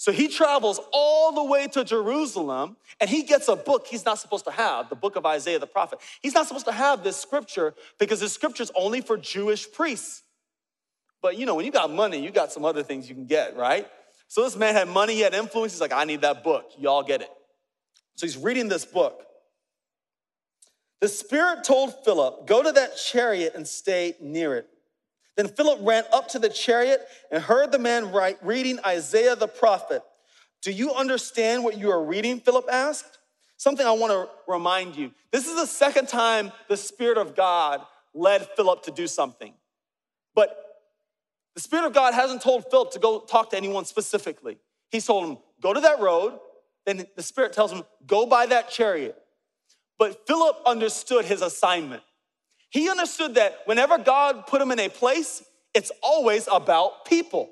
So 0.01 0.11
he 0.11 0.27
travels 0.27 0.79
all 0.91 1.31
the 1.31 1.43
way 1.43 1.67
to 1.67 1.83
Jerusalem 1.83 2.75
and 2.99 3.07
he 3.07 3.21
gets 3.21 3.47
a 3.47 3.55
book 3.55 3.85
he's 3.85 4.03
not 4.03 4.17
supposed 4.17 4.45
to 4.45 4.51
have, 4.51 4.89
the 4.89 4.95
book 4.95 5.15
of 5.15 5.27
Isaiah 5.27 5.59
the 5.59 5.67
prophet. 5.67 5.99
He's 6.21 6.33
not 6.33 6.47
supposed 6.47 6.65
to 6.65 6.71
have 6.71 7.03
this 7.03 7.17
scripture 7.17 7.75
because 7.99 8.19
this 8.19 8.33
scripture 8.33 8.63
is 8.63 8.71
only 8.75 9.01
for 9.01 9.15
Jewish 9.15 9.71
priests. 9.71 10.23
But 11.21 11.37
you 11.37 11.45
know, 11.45 11.53
when 11.53 11.65
you 11.65 11.71
got 11.71 11.91
money, 11.91 12.19
you 12.19 12.31
got 12.31 12.51
some 12.51 12.65
other 12.65 12.81
things 12.81 13.07
you 13.07 13.13
can 13.13 13.27
get, 13.27 13.55
right? 13.55 13.87
So 14.27 14.43
this 14.43 14.55
man 14.55 14.73
had 14.73 14.87
money, 14.87 15.13
he 15.13 15.19
had 15.19 15.35
influence. 15.35 15.73
He's 15.73 15.81
like, 15.81 15.93
I 15.93 16.05
need 16.05 16.21
that 16.21 16.43
book. 16.43 16.71
Y'all 16.79 17.03
get 17.03 17.21
it. 17.21 17.29
So 18.15 18.25
he's 18.25 18.37
reading 18.37 18.69
this 18.69 18.85
book. 18.85 19.23
The 21.01 21.07
Spirit 21.07 21.63
told 21.63 21.93
Philip, 22.05 22.47
Go 22.47 22.63
to 22.63 22.71
that 22.71 22.95
chariot 22.95 23.53
and 23.55 23.67
stay 23.67 24.15
near 24.21 24.55
it. 24.55 24.69
Then 25.35 25.47
Philip 25.47 25.79
ran 25.81 26.03
up 26.13 26.29
to 26.29 26.39
the 26.39 26.49
chariot 26.49 27.01
and 27.31 27.43
heard 27.43 27.71
the 27.71 27.79
man 27.79 28.11
write, 28.11 28.37
reading 28.45 28.79
Isaiah 28.85 29.35
the 29.35 29.47
prophet. 29.47 30.03
Do 30.61 30.71
you 30.71 30.93
understand 30.93 31.63
what 31.63 31.77
you 31.77 31.89
are 31.89 32.03
reading? 32.03 32.39
Philip 32.39 32.65
asked. 32.71 33.17
Something 33.57 33.85
I 33.85 33.91
want 33.91 34.11
to 34.11 34.27
remind 34.51 34.95
you. 34.95 35.11
This 35.31 35.47
is 35.47 35.55
the 35.55 35.67
second 35.67 36.07
time 36.07 36.51
the 36.67 36.77
Spirit 36.77 37.17
of 37.17 37.35
God 37.35 37.81
led 38.13 38.47
Philip 38.55 38.83
to 38.83 38.91
do 38.91 39.07
something. 39.07 39.53
But 40.33 40.55
the 41.55 41.61
Spirit 41.61 41.85
of 41.85 41.93
God 41.93 42.13
hasn't 42.13 42.41
told 42.41 42.65
Philip 42.71 42.91
to 42.91 42.99
go 42.99 43.19
talk 43.19 43.51
to 43.51 43.57
anyone 43.57 43.85
specifically. 43.85 44.57
He's 44.89 45.05
told 45.05 45.29
him, 45.29 45.37
go 45.61 45.73
to 45.73 45.79
that 45.79 45.99
road. 45.99 46.39
Then 46.85 47.05
the 47.15 47.23
Spirit 47.23 47.53
tells 47.53 47.71
him, 47.71 47.83
go 48.07 48.25
by 48.25 48.47
that 48.47 48.69
chariot. 48.69 49.15
But 50.01 50.25
Philip 50.25 50.57
understood 50.65 51.25
his 51.25 51.43
assignment. 51.43 52.01
He 52.71 52.89
understood 52.89 53.35
that 53.35 53.59
whenever 53.65 53.99
God 53.99 54.47
put 54.47 54.59
him 54.59 54.71
in 54.71 54.79
a 54.79 54.89
place, 54.89 55.43
it's 55.75 55.91
always 56.01 56.47
about 56.51 57.05
people. 57.05 57.51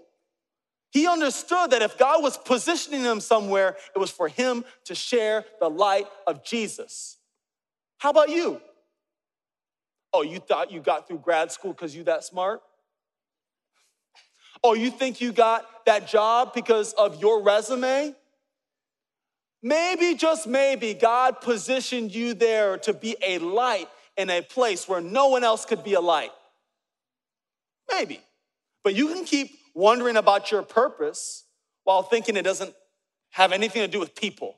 He 0.89 1.05
understood 1.05 1.69
that 1.69 1.83
if 1.83 1.99
God 1.99 2.23
was 2.23 2.39
positioning 2.39 3.03
him 3.03 3.19
somewhere, 3.19 3.77
it 3.95 3.99
was 3.99 4.09
for 4.09 4.27
him 4.27 4.65
to 4.85 4.95
share 4.95 5.45
the 5.59 5.69
light 5.69 6.07
of 6.25 6.43
Jesus. 6.43 7.17
How 7.99 8.09
about 8.09 8.29
you? 8.29 8.59
Oh, 10.11 10.23
you 10.23 10.39
thought 10.39 10.71
you 10.71 10.79
got 10.79 11.07
through 11.07 11.19
grad 11.19 11.51
school 11.51 11.73
because 11.73 11.95
you 11.95 12.03
that 12.05 12.23
smart? 12.23 12.61
Oh, 14.63 14.73
you 14.73 14.89
think 14.89 15.21
you 15.21 15.33
got 15.33 15.85
that 15.85 16.07
job 16.07 16.55
because 16.55 16.93
of 16.93 17.21
your 17.21 17.43
resume? 17.43 18.15
Maybe, 19.61 20.15
just 20.15 20.47
maybe, 20.47 20.93
God 20.93 21.41
positioned 21.41 22.13
you 22.13 22.33
there 22.33 22.77
to 22.79 22.93
be 22.93 23.15
a 23.21 23.39
light 23.39 23.89
in 24.15 24.29
a 24.29 24.41
place 24.41 24.87
where 24.87 25.01
no 25.01 25.27
one 25.27 25.43
else 25.43 25.65
could 25.65 25.83
be 25.83 25.93
a 25.93 26.01
light. 26.01 26.31
Maybe. 27.91 28.21
But 28.83 28.95
you 28.95 29.07
can 29.07 29.25
keep 29.25 29.51
wondering 29.73 30.15
about 30.15 30.51
your 30.51 30.61
purpose 30.61 31.43
while 31.83 32.03
thinking 32.03 32.37
it 32.37 32.43
doesn't 32.43 32.73
have 33.31 33.51
anything 33.51 33.81
to 33.81 33.87
do 33.87 33.99
with 33.99 34.15
people. 34.15 34.55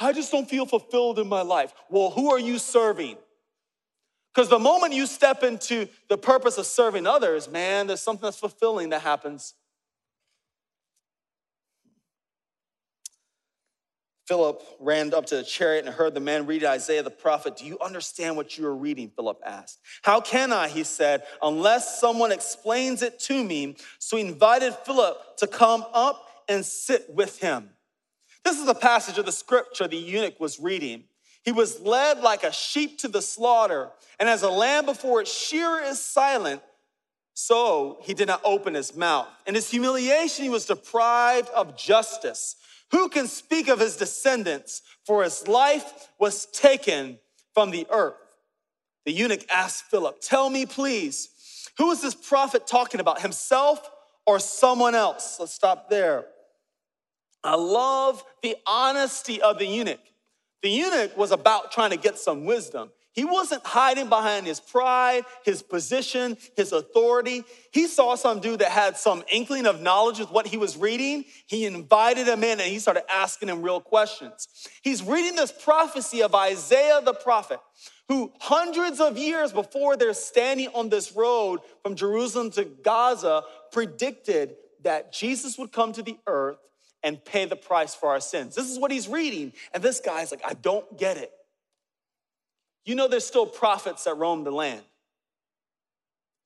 I 0.00 0.12
just 0.12 0.32
don't 0.32 0.48
feel 0.48 0.66
fulfilled 0.66 1.18
in 1.18 1.28
my 1.28 1.42
life. 1.42 1.72
Well, 1.88 2.10
who 2.10 2.32
are 2.32 2.38
you 2.38 2.58
serving? 2.58 3.16
Because 4.34 4.48
the 4.48 4.58
moment 4.58 4.94
you 4.94 5.06
step 5.06 5.44
into 5.44 5.88
the 6.08 6.18
purpose 6.18 6.58
of 6.58 6.66
serving 6.66 7.06
others, 7.06 7.48
man, 7.48 7.86
there's 7.86 8.00
something 8.00 8.26
that's 8.26 8.38
fulfilling 8.38 8.88
that 8.88 9.02
happens 9.02 9.54
Philip 14.26 14.62
ran 14.80 15.12
up 15.12 15.26
to 15.26 15.36
the 15.36 15.42
chariot 15.42 15.84
and 15.84 15.94
heard 15.94 16.14
the 16.14 16.20
man 16.20 16.46
read 16.46 16.64
Isaiah 16.64 17.02
the 17.02 17.10
prophet. 17.10 17.56
Do 17.56 17.66
you 17.66 17.78
understand 17.78 18.36
what 18.36 18.56
you 18.56 18.66
are 18.66 18.74
reading? 18.74 19.10
Philip 19.14 19.40
asked. 19.44 19.80
How 20.02 20.20
can 20.20 20.52
I, 20.52 20.68
he 20.68 20.82
said, 20.82 21.24
unless 21.42 22.00
someone 22.00 22.32
explains 22.32 23.02
it 23.02 23.18
to 23.20 23.44
me? 23.44 23.76
So 23.98 24.16
he 24.16 24.22
invited 24.22 24.74
Philip 24.86 25.36
to 25.38 25.46
come 25.46 25.84
up 25.92 26.26
and 26.48 26.64
sit 26.64 27.14
with 27.14 27.38
him. 27.38 27.70
This 28.44 28.58
is 28.58 28.68
a 28.68 28.74
passage 28.74 29.18
of 29.18 29.26
the 29.26 29.32
scripture 29.32 29.88
the 29.88 29.96
eunuch 29.96 30.40
was 30.40 30.58
reading. 30.58 31.04
He 31.42 31.52
was 31.52 31.80
led 31.80 32.20
like 32.20 32.44
a 32.44 32.52
sheep 32.52 32.98
to 33.00 33.08
the 33.08 33.20
slaughter, 33.20 33.90
and 34.18 34.28
as 34.28 34.42
a 34.42 34.50
lamb 34.50 34.86
before 34.86 35.20
its 35.20 35.32
shearer 35.32 35.80
is 35.80 36.00
silent, 36.00 36.62
so 37.34 37.98
he 38.02 38.14
did 38.14 38.28
not 38.28 38.40
open 38.44 38.74
his 38.74 38.96
mouth. 38.96 39.28
In 39.46 39.54
his 39.54 39.70
humiliation, 39.70 40.44
he 40.44 40.50
was 40.50 40.64
deprived 40.64 41.50
of 41.50 41.76
justice. 41.76 42.56
Who 42.90 43.08
can 43.08 43.26
speak 43.26 43.68
of 43.68 43.80
his 43.80 43.96
descendants? 43.96 44.82
For 45.06 45.24
his 45.24 45.46
life 45.48 46.08
was 46.18 46.46
taken 46.46 47.18
from 47.52 47.70
the 47.70 47.86
earth. 47.90 48.14
The 49.04 49.12
eunuch 49.12 49.44
asked 49.50 49.84
Philip, 49.84 50.20
Tell 50.20 50.48
me, 50.48 50.66
please, 50.66 51.28
who 51.76 51.90
is 51.90 52.00
this 52.00 52.14
prophet 52.14 52.66
talking 52.66 53.00
about, 53.00 53.20
himself 53.20 53.90
or 54.26 54.38
someone 54.38 54.94
else? 54.94 55.38
Let's 55.38 55.52
stop 55.52 55.90
there. 55.90 56.26
I 57.42 57.56
love 57.56 58.24
the 58.42 58.56
honesty 58.66 59.42
of 59.42 59.58
the 59.58 59.66
eunuch. 59.66 60.00
The 60.62 60.70
eunuch 60.70 61.16
was 61.16 61.30
about 61.30 61.72
trying 61.72 61.90
to 61.90 61.98
get 61.98 62.18
some 62.18 62.46
wisdom. 62.46 62.90
He 63.14 63.24
wasn't 63.24 63.64
hiding 63.64 64.08
behind 64.08 64.44
his 64.44 64.58
pride, 64.58 65.24
his 65.44 65.62
position, 65.62 66.36
his 66.56 66.72
authority. 66.72 67.44
He 67.70 67.86
saw 67.86 68.16
some 68.16 68.40
dude 68.40 68.58
that 68.58 68.72
had 68.72 68.96
some 68.96 69.22
inkling 69.30 69.66
of 69.66 69.80
knowledge 69.80 70.18
with 70.18 70.32
what 70.32 70.48
he 70.48 70.56
was 70.56 70.76
reading. 70.76 71.24
He 71.46 71.64
invited 71.64 72.26
him 72.26 72.42
in 72.42 72.58
and 72.58 72.68
he 72.68 72.80
started 72.80 73.04
asking 73.08 73.50
him 73.50 73.62
real 73.62 73.80
questions. 73.80 74.48
He's 74.82 75.00
reading 75.00 75.36
this 75.36 75.52
prophecy 75.52 76.24
of 76.24 76.34
Isaiah 76.34 77.00
the 77.04 77.14
prophet, 77.14 77.60
who 78.08 78.32
hundreds 78.40 78.98
of 78.98 79.16
years 79.16 79.52
before 79.52 79.96
they're 79.96 80.12
standing 80.12 80.68
on 80.74 80.88
this 80.88 81.12
road 81.12 81.60
from 81.84 81.94
Jerusalem 81.94 82.50
to 82.52 82.64
Gaza 82.64 83.44
predicted 83.70 84.56
that 84.82 85.12
Jesus 85.12 85.56
would 85.56 85.70
come 85.70 85.92
to 85.92 86.02
the 86.02 86.18
earth 86.26 86.58
and 87.04 87.24
pay 87.24 87.44
the 87.44 87.54
price 87.54 87.94
for 87.94 88.08
our 88.08 88.20
sins. 88.20 88.56
This 88.56 88.68
is 88.68 88.78
what 88.78 88.90
he's 88.90 89.06
reading. 89.06 89.52
And 89.72 89.84
this 89.84 90.00
guy's 90.00 90.32
like, 90.32 90.42
I 90.44 90.54
don't 90.54 90.98
get 90.98 91.16
it. 91.16 91.30
You 92.84 92.94
know, 92.94 93.08
there's 93.08 93.26
still 93.26 93.46
prophets 93.46 94.04
that 94.04 94.14
roam 94.14 94.44
the 94.44 94.50
land. 94.50 94.82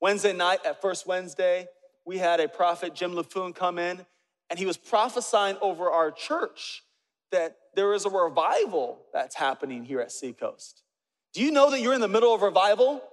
Wednesday 0.01 0.33
night 0.33 0.59
at 0.65 0.81
First 0.81 1.05
Wednesday, 1.05 1.67
we 2.05 2.17
had 2.17 2.39
a 2.39 2.47
prophet, 2.47 2.95
Jim 2.95 3.11
Laffoon, 3.11 3.53
come 3.53 3.77
in, 3.77 4.05
and 4.49 4.57
he 4.57 4.65
was 4.65 4.77
prophesying 4.77 5.57
over 5.61 5.91
our 5.91 6.11
church 6.11 6.83
that 7.31 7.57
there 7.75 7.93
is 7.93 8.05
a 8.05 8.09
revival 8.09 8.99
that's 9.13 9.35
happening 9.35 9.83
here 9.83 9.99
at 9.99 10.11
Seacoast. 10.11 10.81
Do 11.33 11.43
you 11.43 11.51
know 11.51 11.69
that 11.69 11.81
you're 11.81 11.93
in 11.93 12.01
the 12.01 12.07
middle 12.07 12.33
of 12.33 12.41
revival? 12.41 13.03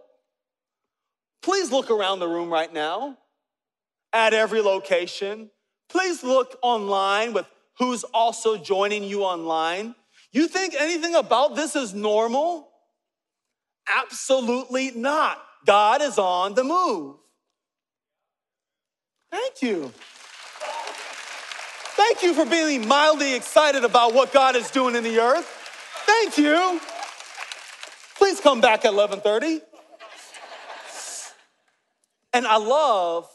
Please 1.43 1.71
look 1.71 1.91
around 1.91 2.21
the 2.21 2.29
room 2.29 2.51
right 2.51 2.73
now 2.73 3.19
at 4.13 4.33
every 4.33 4.63
location. 4.63 5.51
Please 5.89 6.25
look 6.25 6.59
online 6.63 7.33
with 7.33 7.47
who's 7.79 8.05
also 8.05 8.57
joining 8.57 9.05
you 9.05 9.23
online. 9.23 9.95
You 10.33 10.49
think 10.49 10.75
anything 10.79 11.15
about 11.15 11.55
this 11.55 11.77
is 11.77 11.93
normal? 11.93 12.69
Absolutely 13.89 14.91
not. 14.93 15.43
God 15.65 16.03
is 16.03 16.19
on 16.19 16.55
the 16.55 16.65
move. 16.65 17.17
Thank 19.31 19.63
you. 19.63 19.93
Thank 21.97 22.23
you 22.23 22.35
for 22.35 22.47
being 22.47 22.87
mildly 22.87 23.35
excited 23.35 23.85
about 23.85 24.15
what 24.15 24.33
God 24.33 24.55
is 24.55 24.71
doing 24.71 24.95
in 24.95 25.03
the 25.03 25.19
earth. 25.19 25.47
Thank 26.07 26.39
you. 26.39 26.81
Please 28.17 28.41
come 28.41 28.61
back 28.61 28.85
at 28.85 28.93
11:30. 28.93 29.61
And 32.33 32.47
I 32.47 32.57
love 32.57 33.29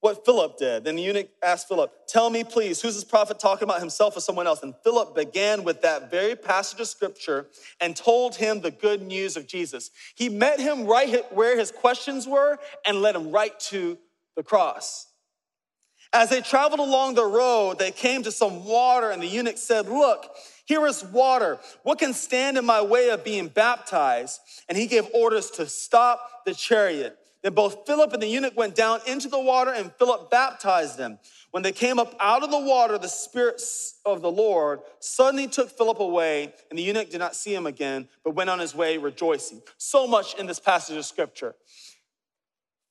what 0.00 0.24
Philip 0.24 0.58
did. 0.58 0.84
Then 0.84 0.96
the 0.96 1.02
eunuch 1.02 1.28
asked 1.42 1.68
Philip, 1.68 1.92
Tell 2.06 2.30
me, 2.30 2.44
please, 2.44 2.80
who's 2.80 2.94
this 2.94 3.04
prophet 3.04 3.38
talking 3.38 3.64
about 3.64 3.80
himself 3.80 4.16
or 4.16 4.20
someone 4.20 4.46
else? 4.46 4.62
And 4.62 4.74
Philip 4.84 5.14
began 5.14 5.64
with 5.64 5.82
that 5.82 6.10
very 6.10 6.36
passage 6.36 6.80
of 6.80 6.86
scripture 6.86 7.46
and 7.80 7.96
told 7.96 8.36
him 8.36 8.60
the 8.60 8.70
good 8.70 9.02
news 9.02 9.36
of 9.36 9.46
Jesus. 9.46 9.90
He 10.14 10.28
met 10.28 10.60
him 10.60 10.86
right 10.86 11.24
where 11.32 11.58
his 11.58 11.70
questions 11.70 12.26
were 12.26 12.58
and 12.86 13.02
led 13.02 13.16
him 13.16 13.32
right 13.32 13.58
to 13.60 13.98
the 14.36 14.42
cross. 14.42 15.06
As 16.12 16.30
they 16.30 16.40
traveled 16.40 16.80
along 16.80 17.14
the 17.14 17.26
road, 17.26 17.78
they 17.78 17.90
came 17.90 18.22
to 18.22 18.32
some 18.32 18.64
water, 18.64 19.10
and 19.10 19.20
the 19.20 19.26
eunuch 19.26 19.58
said, 19.58 19.88
Look, 19.88 20.30
here 20.64 20.86
is 20.86 21.04
water. 21.04 21.58
What 21.82 21.98
can 21.98 22.12
stand 22.12 22.58
in 22.58 22.64
my 22.64 22.82
way 22.82 23.10
of 23.10 23.24
being 23.24 23.48
baptized? 23.48 24.40
And 24.68 24.78
he 24.78 24.86
gave 24.86 25.06
orders 25.14 25.50
to 25.52 25.66
stop 25.66 26.44
the 26.44 26.54
chariot. 26.54 27.18
Then 27.46 27.54
both 27.54 27.86
Philip 27.86 28.12
and 28.12 28.20
the 28.20 28.26
eunuch 28.26 28.56
went 28.56 28.74
down 28.74 28.98
into 29.06 29.28
the 29.28 29.38
water, 29.38 29.72
and 29.72 29.92
Philip 30.00 30.32
baptized 30.32 30.98
them. 30.98 31.20
When 31.52 31.62
they 31.62 31.70
came 31.70 32.00
up 32.00 32.16
out 32.18 32.42
of 32.42 32.50
the 32.50 32.58
water, 32.58 32.98
the 32.98 33.06
Spirit 33.06 33.62
of 34.04 34.20
the 34.20 34.32
Lord 34.32 34.80
suddenly 34.98 35.46
took 35.46 35.70
Philip 35.70 36.00
away, 36.00 36.52
and 36.70 36.76
the 36.76 36.82
eunuch 36.82 37.08
did 37.08 37.20
not 37.20 37.36
see 37.36 37.54
him 37.54 37.64
again, 37.64 38.08
but 38.24 38.34
went 38.34 38.50
on 38.50 38.58
his 38.58 38.74
way 38.74 38.98
rejoicing. 38.98 39.62
So 39.78 40.08
much 40.08 40.34
in 40.34 40.46
this 40.46 40.58
passage 40.58 40.96
of 40.96 41.04
scripture. 41.04 41.54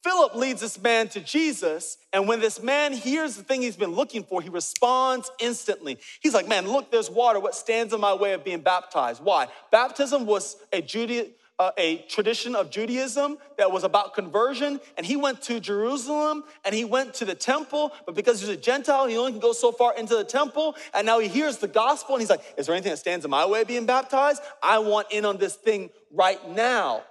Philip 0.05 0.35
leads 0.35 0.61
this 0.61 0.81
man 0.81 1.09
to 1.09 1.19
Jesus, 1.19 1.97
and 2.13 2.25
when 2.25 2.39
this 2.39 2.63
man 2.63 2.93
hears 2.93 3.35
the 3.35 3.43
thing 3.43 3.61
he's 3.61 3.75
been 3.75 3.91
looking 3.91 4.23
for, 4.23 4.41
he 4.41 4.47
responds 4.47 5.29
instantly. 5.37 5.97
He's 6.21 6.33
like, 6.33 6.47
Man, 6.47 6.65
look, 6.65 6.91
there's 6.91 7.09
water. 7.09 7.41
What 7.41 7.55
stands 7.55 7.93
in 7.93 7.99
my 7.99 8.13
way 8.13 8.31
of 8.31 8.45
being 8.45 8.61
baptized? 8.61 9.21
Why? 9.21 9.49
Baptism 9.69 10.25
was 10.25 10.55
a 10.71 10.81
Judaism 10.81 11.33
uh, 11.57 11.71
a 11.77 11.99
tradition 12.09 12.55
of 12.55 12.69
Judaism 12.69 13.37
that 13.57 13.71
was 13.71 13.83
about 13.83 14.13
conversion, 14.13 14.79
and 14.97 15.05
he 15.05 15.15
went 15.15 15.41
to 15.43 15.59
Jerusalem 15.59 16.43
and 16.65 16.75
he 16.75 16.83
went 16.83 17.13
to 17.15 17.25
the 17.25 17.35
temple, 17.35 17.93
but 18.05 18.13
because 18.13 18.41
he's 18.41 18.49
a 18.49 18.57
Gentile, 18.57 19.07
he 19.07 19.17
only 19.17 19.31
can 19.31 19.39
go 19.39 19.53
so 19.53 19.71
far 19.71 19.95
into 19.95 20.15
the 20.15 20.23
temple. 20.23 20.75
And 20.93 21.05
now 21.05 21.19
he 21.19 21.27
hears 21.27 21.57
the 21.57 21.67
gospel 21.67 22.15
and 22.15 22.21
he's 22.21 22.29
like, 22.29 22.41
Is 22.57 22.65
there 22.65 22.75
anything 22.75 22.91
that 22.91 22.97
stands 22.97 23.23
in 23.23 23.31
my 23.31 23.45
way 23.45 23.61
of 23.61 23.67
being 23.67 23.85
baptized? 23.85 24.41
I 24.61 24.79
want 24.79 25.07
in 25.11 25.25
on 25.25 25.37
this 25.37 25.55
thing 25.55 25.89
right 26.11 26.39
now. 26.49 27.03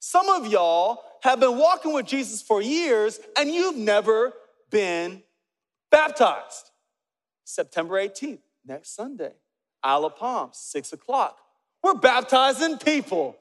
Some 0.00 0.28
of 0.28 0.46
y'all 0.46 1.02
have 1.22 1.38
been 1.38 1.58
walking 1.58 1.92
with 1.92 2.06
Jesus 2.06 2.42
for 2.42 2.62
years 2.62 3.20
and 3.38 3.50
you've 3.50 3.76
never 3.76 4.32
been 4.70 5.22
baptized. 5.90 6.70
September 7.44 7.94
18th, 7.96 8.38
next 8.64 8.94
Sunday, 8.94 9.32
Isle 9.82 10.06
of 10.06 10.16
Palms, 10.16 10.56
six 10.56 10.92
o'clock. 10.92 11.38
We're 11.82 11.94
baptizing 11.94 12.78
people. 12.78 13.36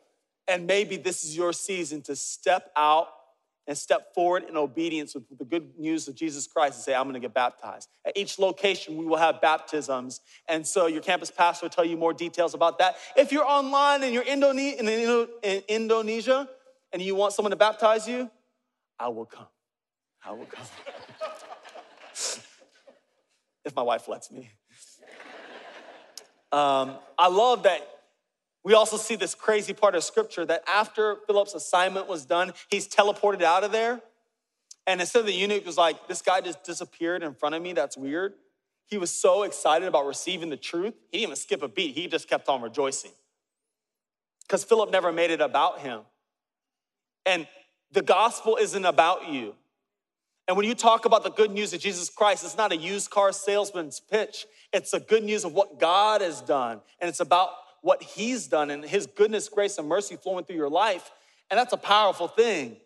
And 0.49 0.65
maybe 0.65 0.97
this 0.97 1.23
is 1.23 1.37
your 1.37 1.53
season 1.53 2.01
to 2.03 2.15
step 2.15 2.71
out 2.75 3.07
and 3.67 3.77
step 3.77 4.15
forward 4.15 4.45
in 4.49 4.57
obedience 4.57 5.13
with 5.13 5.25
the 5.37 5.45
good 5.45 5.77
news 5.77 6.07
of 6.07 6.15
Jesus 6.15 6.47
Christ 6.47 6.77
and 6.77 6.83
say, 6.83 6.95
I'm 6.95 7.05
gonna 7.05 7.19
get 7.19 7.35
baptized. 7.35 7.87
At 8.03 8.17
each 8.17 8.39
location, 8.39 8.97
we 8.97 9.05
will 9.05 9.17
have 9.17 9.41
baptisms. 9.41 10.21
And 10.47 10.65
so 10.65 10.87
your 10.87 11.03
campus 11.03 11.29
pastor 11.29 11.65
will 11.65 11.69
tell 11.69 11.85
you 11.85 11.95
more 11.95 12.11
details 12.11 12.55
about 12.55 12.79
that. 12.79 12.95
If 13.15 13.31
you're 13.31 13.45
online 13.45 14.01
and 14.01 14.11
you're 14.11 14.23
in 14.23 14.41
Indonesia 15.69 16.49
and 16.91 17.01
you 17.01 17.13
want 17.13 17.33
someone 17.33 17.51
to 17.51 17.57
baptize 17.57 18.07
you, 18.07 18.31
I 18.97 19.09
will 19.09 19.25
come. 19.25 19.45
I 20.25 20.31
will 20.31 20.47
come. 20.47 20.65
if 23.65 23.75
my 23.75 23.83
wife 23.83 24.07
lets 24.07 24.31
me. 24.31 24.49
Um, 26.51 26.95
I 27.19 27.27
love 27.27 27.63
that 27.63 27.87
we 28.63 28.73
also 28.73 28.97
see 28.97 29.15
this 29.15 29.35
crazy 29.35 29.73
part 29.73 29.95
of 29.95 30.03
scripture 30.03 30.45
that 30.45 30.63
after 30.67 31.17
Philip's 31.27 31.53
assignment 31.53 32.07
was 32.07 32.25
done, 32.25 32.53
he's 32.69 32.87
teleported 32.87 33.41
out 33.41 33.63
of 33.63 33.71
there. 33.71 34.01
And 34.85 34.99
instead 34.99 35.19
of 35.19 35.25
the 35.27 35.33
eunuch 35.33 35.65
was 35.65 35.77
like, 35.77 36.07
this 36.07 36.21
guy 36.21 36.41
just 36.41 36.63
disappeared 36.63 37.23
in 37.23 37.33
front 37.33 37.55
of 37.55 37.61
me, 37.61 37.73
that's 37.73 37.95
weird. 37.95 38.33
He 38.87 38.97
was 38.97 39.11
so 39.11 39.43
excited 39.43 39.87
about 39.87 40.07
receiving 40.07 40.49
the 40.49 40.57
truth, 40.57 40.95
he 41.11 41.19
didn't 41.19 41.29
even 41.29 41.35
skip 41.35 41.61
a 41.61 41.67
beat. 41.67 41.95
He 41.95 42.07
just 42.07 42.27
kept 42.27 42.49
on 42.49 42.61
rejoicing. 42.61 43.11
Because 44.41 44.63
Philip 44.63 44.91
never 44.91 45.11
made 45.11 45.29
it 45.29 45.41
about 45.41 45.79
him. 45.79 46.01
And 47.25 47.47
the 47.91 48.01
gospel 48.01 48.57
isn't 48.59 48.85
about 48.85 49.29
you. 49.29 49.55
And 50.47 50.57
when 50.57 50.65
you 50.65 50.73
talk 50.73 51.05
about 51.05 51.23
the 51.23 51.29
good 51.29 51.51
news 51.51 51.71
of 51.73 51.79
Jesus 51.79 52.09
Christ, 52.09 52.43
it's 52.43 52.57
not 52.57 52.71
a 52.71 52.77
used 52.77 53.11
car 53.11 53.31
salesman's 53.31 53.99
pitch. 53.99 54.47
It's 54.73 54.89
the 54.89 54.99
good 54.99 55.23
news 55.23 55.45
of 55.45 55.53
what 55.53 55.79
God 55.79 56.21
has 56.21 56.41
done. 56.41 56.81
And 56.99 57.07
it's 57.07 57.19
about 57.19 57.51
what 57.81 58.01
he's 58.03 58.47
done 58.47 58.69
and 58.71 58.83
his 58.83 59.07
goodness, 59.07 59.49
grace, 59.49 59.77
and 59.77 59.87
mercy 59.87 60.15
flowing 60.15 60.45
through 60.45 60.57
your 60.57 60.69
life. 60.69 61.11
And 61.49 61.57
that's 61.57 61.73
a 61.73 61.77
powerful 61.77 62.27
thing. 62.27 62.77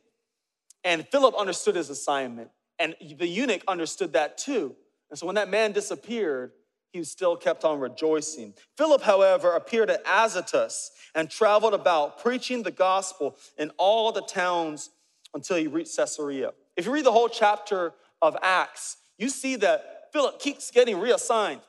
And 0.84 1.08
Philip 1.08 1.36
understood 1.36 1.76
his 1.76 1.90
assignment, 1.90 2.50
and 2.78 2.96
the 3.18 3.28
eunuch 3.28 3.64
understood 3.68 4.14
that 4.14 4.38
too. 4.38 4.76
And 5.10 5.18
so 5.18 5.26
when 5.26 5.36
that 5.36 5.50
man 5.50 5.72
disappeared, 5.72 6.52
he 6.92 7.04
still 7.04 7.36
kept 7.36 7.64
on 7.64 7.80
rejoicing. 7.80 8.54
Philip, 8.78 9.02
however, 9.02 9.54
appeared 9.54 9.90
at 9.90 10.04
Azotus 10.06 10.92
and 11.16 11.30
traveled 11.30 11.74
about 11.74 12.22
preaching 12.22 12.64
the 12.64 12.72
gospel 12.72 13.36
in 13.58 13.72
all 13.78 14.12
the 14.12 14.22
towns 14.22 14.92
until 15.34 15.58
he 15.58 15.68
reached 15.68 15.96
Caesarea. 15.96 16.52
If 16.78 16.86
you 16.86 16.92
read 16.92 17.06
the 17.06 17.12
whole 17.12 17.30
chapter 17.30 17.94
of 18.22 18.38
Acts, 18.42 18.98
you 19.18 19.30
see 19.30 19.56
that 19.58 20.10
Philip 20.12 20.40
keeps 20.40 20.70
getting 20.70 21.00
reassigned. 21.00 21.62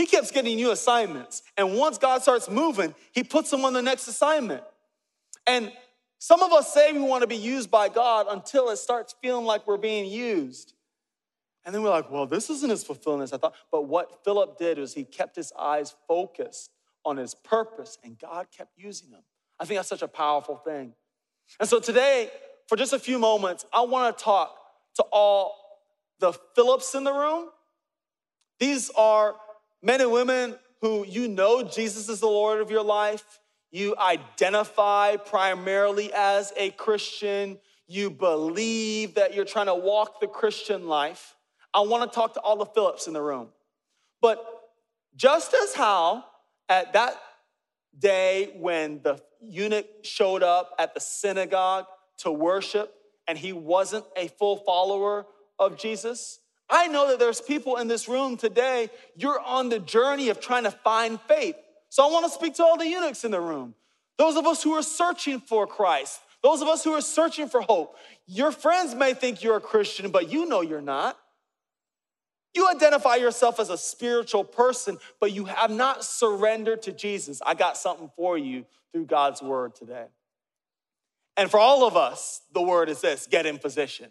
He 0.00 0.06
keeps 0.06 0.30
getting 0.30 0.56
new 0.56 0.70
assignments. 0.70 1.42
And 1.58 1.74
once 1.74 1.98
God 1.98 2.22
starts 2.22 2.48
moving, 2.48 2.94
he 3.12 3.22
puts 3.22 3.50
them 3.50 3.66
on 3.66 3.74
the 3.74 3.82
next 3.82 4.08
assignment. 4.08 4.62
And 5.46 5.70
some 6.18 6.42
of 6.42 6.52
us 6.52 6.72
say 6.72 6.90
we 6.94 7.00
want 7.00 7.20
to 7.20 7.26
be 7.26 7.36
used 7.36 7.70
by 7.70 7.90
God 7.90 8.26
until 8.30 8.70
it 8.70 8.78
starts 8.78 9.14
feeling 9.20 9.44
like 9.44 9.66
we're 9.66 9.76
being 9.76 10.10
used. 10.10 10.72
And 11.66 11.74
then 11.74 11.82
we're 11.82 11.90
like, 11.90 12.10
well, 12.10 12.24
this 12.24 12.48
isn't 12.48 12.72
as 12.72 12.82
fulfilling 12.82 13.20
as 13.20 13.34
I 13.34 13.36
thought. 13.36 13.52
But 13.70 13.88
what 13.88 14.24
Philip 14.24 14.56
did 14.56 14.78
was 14.78 14.94
he 14.94 15.04
kept 15.04 15.36
his 15.36 15.52
eyes 15.58 15.94
focused 16.08 16.70
on 17.04 17.18
his 17.18 17.34
purpose, 17.34 17.98
and 18.02 18.18
God 18.18 18.46
kept 18.56 18.70
using 18.78 19.10
him. 19.10 19.20
I 19.58 19.66
think 19.66 19.78
that's 19.80 19.90
such 19.90 20.00
a 20.00 20.08
powerful 20.08 20.56
thing. 20.56 20.94
And 21.58 21.68
so 21.68 21.78
today, 21.78 22.30
for 22.68 22.76
just 22.76 22.94
a 22.94 22.98
few 22.98 23.18
moments, 23.18 23.66
I 23.70 23.82
want 23.82 24.16
to 24.16 24.24
talk 24.24 24.56
to 24.94 25.02
all 25.12 25.54
the 26.20 26.32
Philips 26.54 26.94
in 26.94 27.04
the 27.04 27.12
room. 27.12 27.50
These 28.58 28.88
are 28.96 29.34
Men 29.82 30.00
and 30.00 30.12
women 30.12 30.56
who 30.80 31.06
you 31.06 31.28
know 31.28 31.62
Jesus 31.62 32.08
is 32.08 32.20
the 32.20 32.26
Lord 32.26 32.60
of 32.60 32.70
your 32.70 32.82
life, 32.82 33.40
you 33.70 33.94
identify 33.96 35.16
primarily 35.16 36.12
as 36.12 36.52
a 36.56 36.70
Christian, 36.70 37.58
you 37.86 38.10
believe 38.10 39.14
that 39.14 39.34
you're 39.34 39.44
trying 39.44 39.66
to 39.66 39.74
walk 39.74 40.20
the 40.20 40.26
Christian 40.26 40.86
life. 40.88 41.36
I 41.72 41.80
want 41.80 42.10
to 42.10 42.14
talk 42.14 42.34
to 42.34 42.40
all 42.40 42.56
the 42.56 42.66
Philips 42.66 43.06
in 43.06 43.12
the 43.12 43.22
room. 43.22 43.48
But 44.20 44.44
just 45.16 45.54
as 45.54 45.74
how 45.74 46.24
at 46.68 46.92
that 46.92 47.14
day 47.98 48.52
when 48.56 49.00
the 49.02 49.20
eunuch 49.40 49.86
showed 50.02 50.42
up 50.42 50.74
at 50.78 50.94
the 50.94 51.00
synagogue 51.00 51.86
to 52.18 52.30
worship 52.30 52.92
and 53.26 53.38
he 53.38 53.52
wasn't 53.52 54.04
a 54.16 54.28
full 54.28 54.56
follower 54.56 55.26
of 55.58 55.78
Jesus, 55.78 56.39
I 56.70 56.86
know 56.86 57.08
that 57.08 57.18
there's 57.18 57.40
people 57.40 57.76
in 57.76 57.88
this 57.88 58.08
room 58.08 58.36
today, 58.36 58.90
you're 59.16 59.40
on 59.40 59.68
the 59.68 59.78
journey 59.78 60.28
of 60.28 60.40
trying 60.40 60.64
to 60.64 60.70
find 60.70 61.20
faith. 61.22 61.56
So 61.88 62.06
I 62.06 62.10
want 62.10 62.24
to 62.26 62.30
speak 62.30 62.54
to 62.54 62.64
all 62.64 62.78
the 62.78 62.86
eunuchs 62.86 63.24
in 63.24 63.32
the 63.32 63.40
room. 63.40 63.74
Those 64.16 64.36
of 64.36 64.46
us 64.46 64.62
who 64.62 64.72
are 64.74 64.82
searching 64.82 65.40
for 65.40 65.66
Christ, 65.66 66.20
those 66.42 66.62
of 66.62 66.68
us 66.68 66.84
who 66.84 66.92
are 66.92 67.00
searching 67.00 67.48
for 67.48 67.60
hope. 67.60 67.96
Your 68.26 68.52
friends 68.52 68.94
may 68.94 69.14
think 69.14 69.42
you're 69.42 69.56
a 69.56 69.60
Christian, 69.60 70.10
but 70.10 70.30
you 70.30 70.46
know 70.46 70.60
you're 70.60 70.80
not. 70.80 71.18
You 72.54 72.68
identify 72.68 73.16
yourself 73.16 73.60
as 73.60 73.70
a 73.70 73.78
spiritual 73.78 74.44
person, 74.44 74.98
but 75.20 75.32
you 75.32 75.44
have 75.44 75.70
not 75.70 76.04
surrendered 76.04 76.82
to 76.82 76.92
Jesus. 76.92 77.40
I 77.44 77.54
got 77.54 77.76
something 77.76 78.10
for 78.16 78.36
you 78.36 78.64
through 78.92 79.06
God's 79.06 79.40
word 79.40 79.74
today. 79.74 80.06
And 81.36 81.50
for 81.50 81.60
all 81.60 81.86
of 81.86 81.96
us, 81.96 82.42
the 82.52 82.62
word 82.62 82.88
is 82.88 83.00
this 83.00 83.26
get 83.26 83.46
in 83.46 83.58
position. 83.58 84.10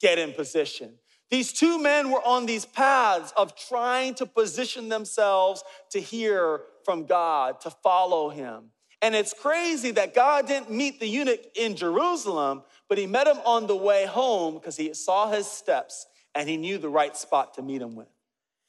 Get 0.00 0.18
in 0.18 0.32
position. 0.32 0.94
These 1.30 1.52
two 1.52 1.78
men 1.78 2.10
were 2.10 2.22
on 2.24 2.46
these 2.46 2.64
paths 2.64 3.32
of 3.36 3.56
trying 3.56 4.14
to 4.16 4.26
position 4.26 4.88
themselves 4.88 5.64
to 5.90 6.00
hear 6.00 6.60
from 6.84 7.06
God, 7.06 7.60
to 7.62 7.70
follow 7.70 8.28
him. 8.28 8.70
And 9.02 9.14
it's 9.14 9.34
crazy 9.34 9.90
that 9.92 10.14
God 10.14 10.46
didn't 10.46 10.70
meet 10.70 11.00
the 11.00 11.06
eunuch 11.06 11.40
in 11.54 11.76
Jerusalem, 11.76 12.62
but 12.88 12.98
he 12.98 13.06
met 13.06 13.26
him 13.26 13.38
on 13.44 13.66
the 13.66 13.76
way 13.76 14.06
home 14.06 14.54
because 14.54 14.76
he 14.76 14.94
saw 14.94 15.30
his 15.30 15.46
steps 15.46 16.06
and 16.34 16.48
he 16.48 16.56
knew 16.56 16.78
the 16.78 16.88
right 16.88 17.16
spot 17.16 17.54
to 17.54 17.62
meet 17.62 17.82
him 17.82 17.96
with. 17.96 18.08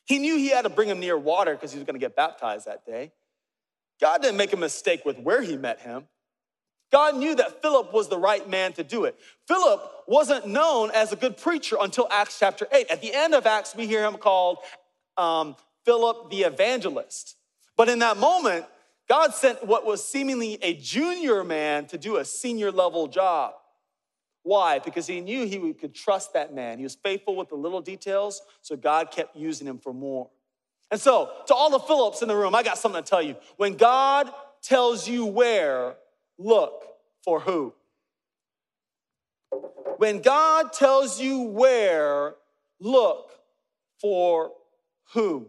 He 0.06 0.20
knew 0.20 0.38
he 0.38 0.50
had 0.50 0.63
to 0.63 0.70
bring 0.70 0.89
him 0.89 1.00
near 1.00 1.18
water 1.18 1.54
because 1.54 1.72
he 1.72 1.80
was 1.80 1.86
going 1.86 2.00
to 2.00 2.06
get 2.06 2.15
baptized 2.15 2.68
that 2.68 2.86
day. 2.86 3.12
God 4.02 4.22
didn't 4.22 4.38
make 4.38 4.54
a 4.54 4.58
mistake 4.58 5.06
with 5.06 5.20
where 5.20 5.41
he 5.41 5.58
met 5.58 5.80
him. 5.80 6.08
God 6.95 7.17
knew 7.17 7.36
that 7.36 7.62
Philip 7.62 7.91
was 7.91 8.08
the 8.08 8.17
right 8.17 8.49
man 8.49 8.71
to 8.71 8.84
do 8.84 9.03
it. 9.03 9.19
Philip 9.49 9.81
wasn't 10.08 10.47
known 10.47 10.91
as 10.91 11.12
a 11.12 11.17
good 11.17 11.36
preacher 11.36 11.75
until 11.81 12.08
Acts 12.10 12.39
chapter 12.39 12.69
8. 12.71 12.88
At 12.89 13.01
the 13.01 13.13
end 13.13 13.34
of 13.34 13.45
Acts, 13.45 13.75
we 13.75 13.86
hear 13.86 14.05
him 14.05 14.15
called 14.15 14.60
um, 15.17 15.58
Philip 15.84 16.29
the 16.31 16.43
evangelist. 16.43 17.36
But 17.75 17.89
in 17.89 17.99
that 17.99 18.15
moment, 18.15 18.65
God 19.10 19.34
sent 19.34 19.67
what 19.67 19.86
was 19.86 20.08
seemingly 20.08 20.58
a 20.62 20.73
junior 20.75 21.43
man 21.43 21.86
to 21.88 21.97
do 21.97 22.15
a 22.15 22.23
senior 22.23 22.71
level 22.71 23.10
job. 23.10 23.55
Why? 24.43 24.79
Because 24.79 25.05
he 25.05 25.19
knew 25.19 25.45
he 25.45 25.73
could 25.73 25.93
trust 25.93 26.31
that 26.31 26.55
man. 26.55 26.77
He 26.77 26.86
was 26.86 26.95
faithful 26.95 27.36
with 27.36 27.49
the 27.49 27.55
little 27.55 27.81
details, 27.81 28.41
so 28.62 28.77
God 28.77 29.12
kept 29.12 29.36
using 29.36 29.67
him 29.67 29.79
for 29.79 29.93
more. 29.93 30.29
And 30.91 31.01
so, 31.01 31.29
to 31.47 31.53
all 31.53 31.69
the 31.69 31.79
Philips 31.79 32.21
in 32.21 32.29
the 32.29 32.38
room, 32.38 32.55
I 32.55 32.63
got 32.63 32.77
something 32.77 33.03
to 33.03 33.10
tell 33.10 33.21
you. 33.21 33.36
When 33.58 33.75
God 33.75 34.31
tells 34.62 35.10
you 35.10 35.25
where, 35.25 35.97
look 36.38 36.86
for 37.24 37.39
who. 37.39 37.74
When 39.98 40.21
God 40.21 40.74
tells 40.74 41.19
you 41.19 41.41
where, 41.41 42.36
look 42.80 43.32
for 44.02 44.52
who. 45.13 45.48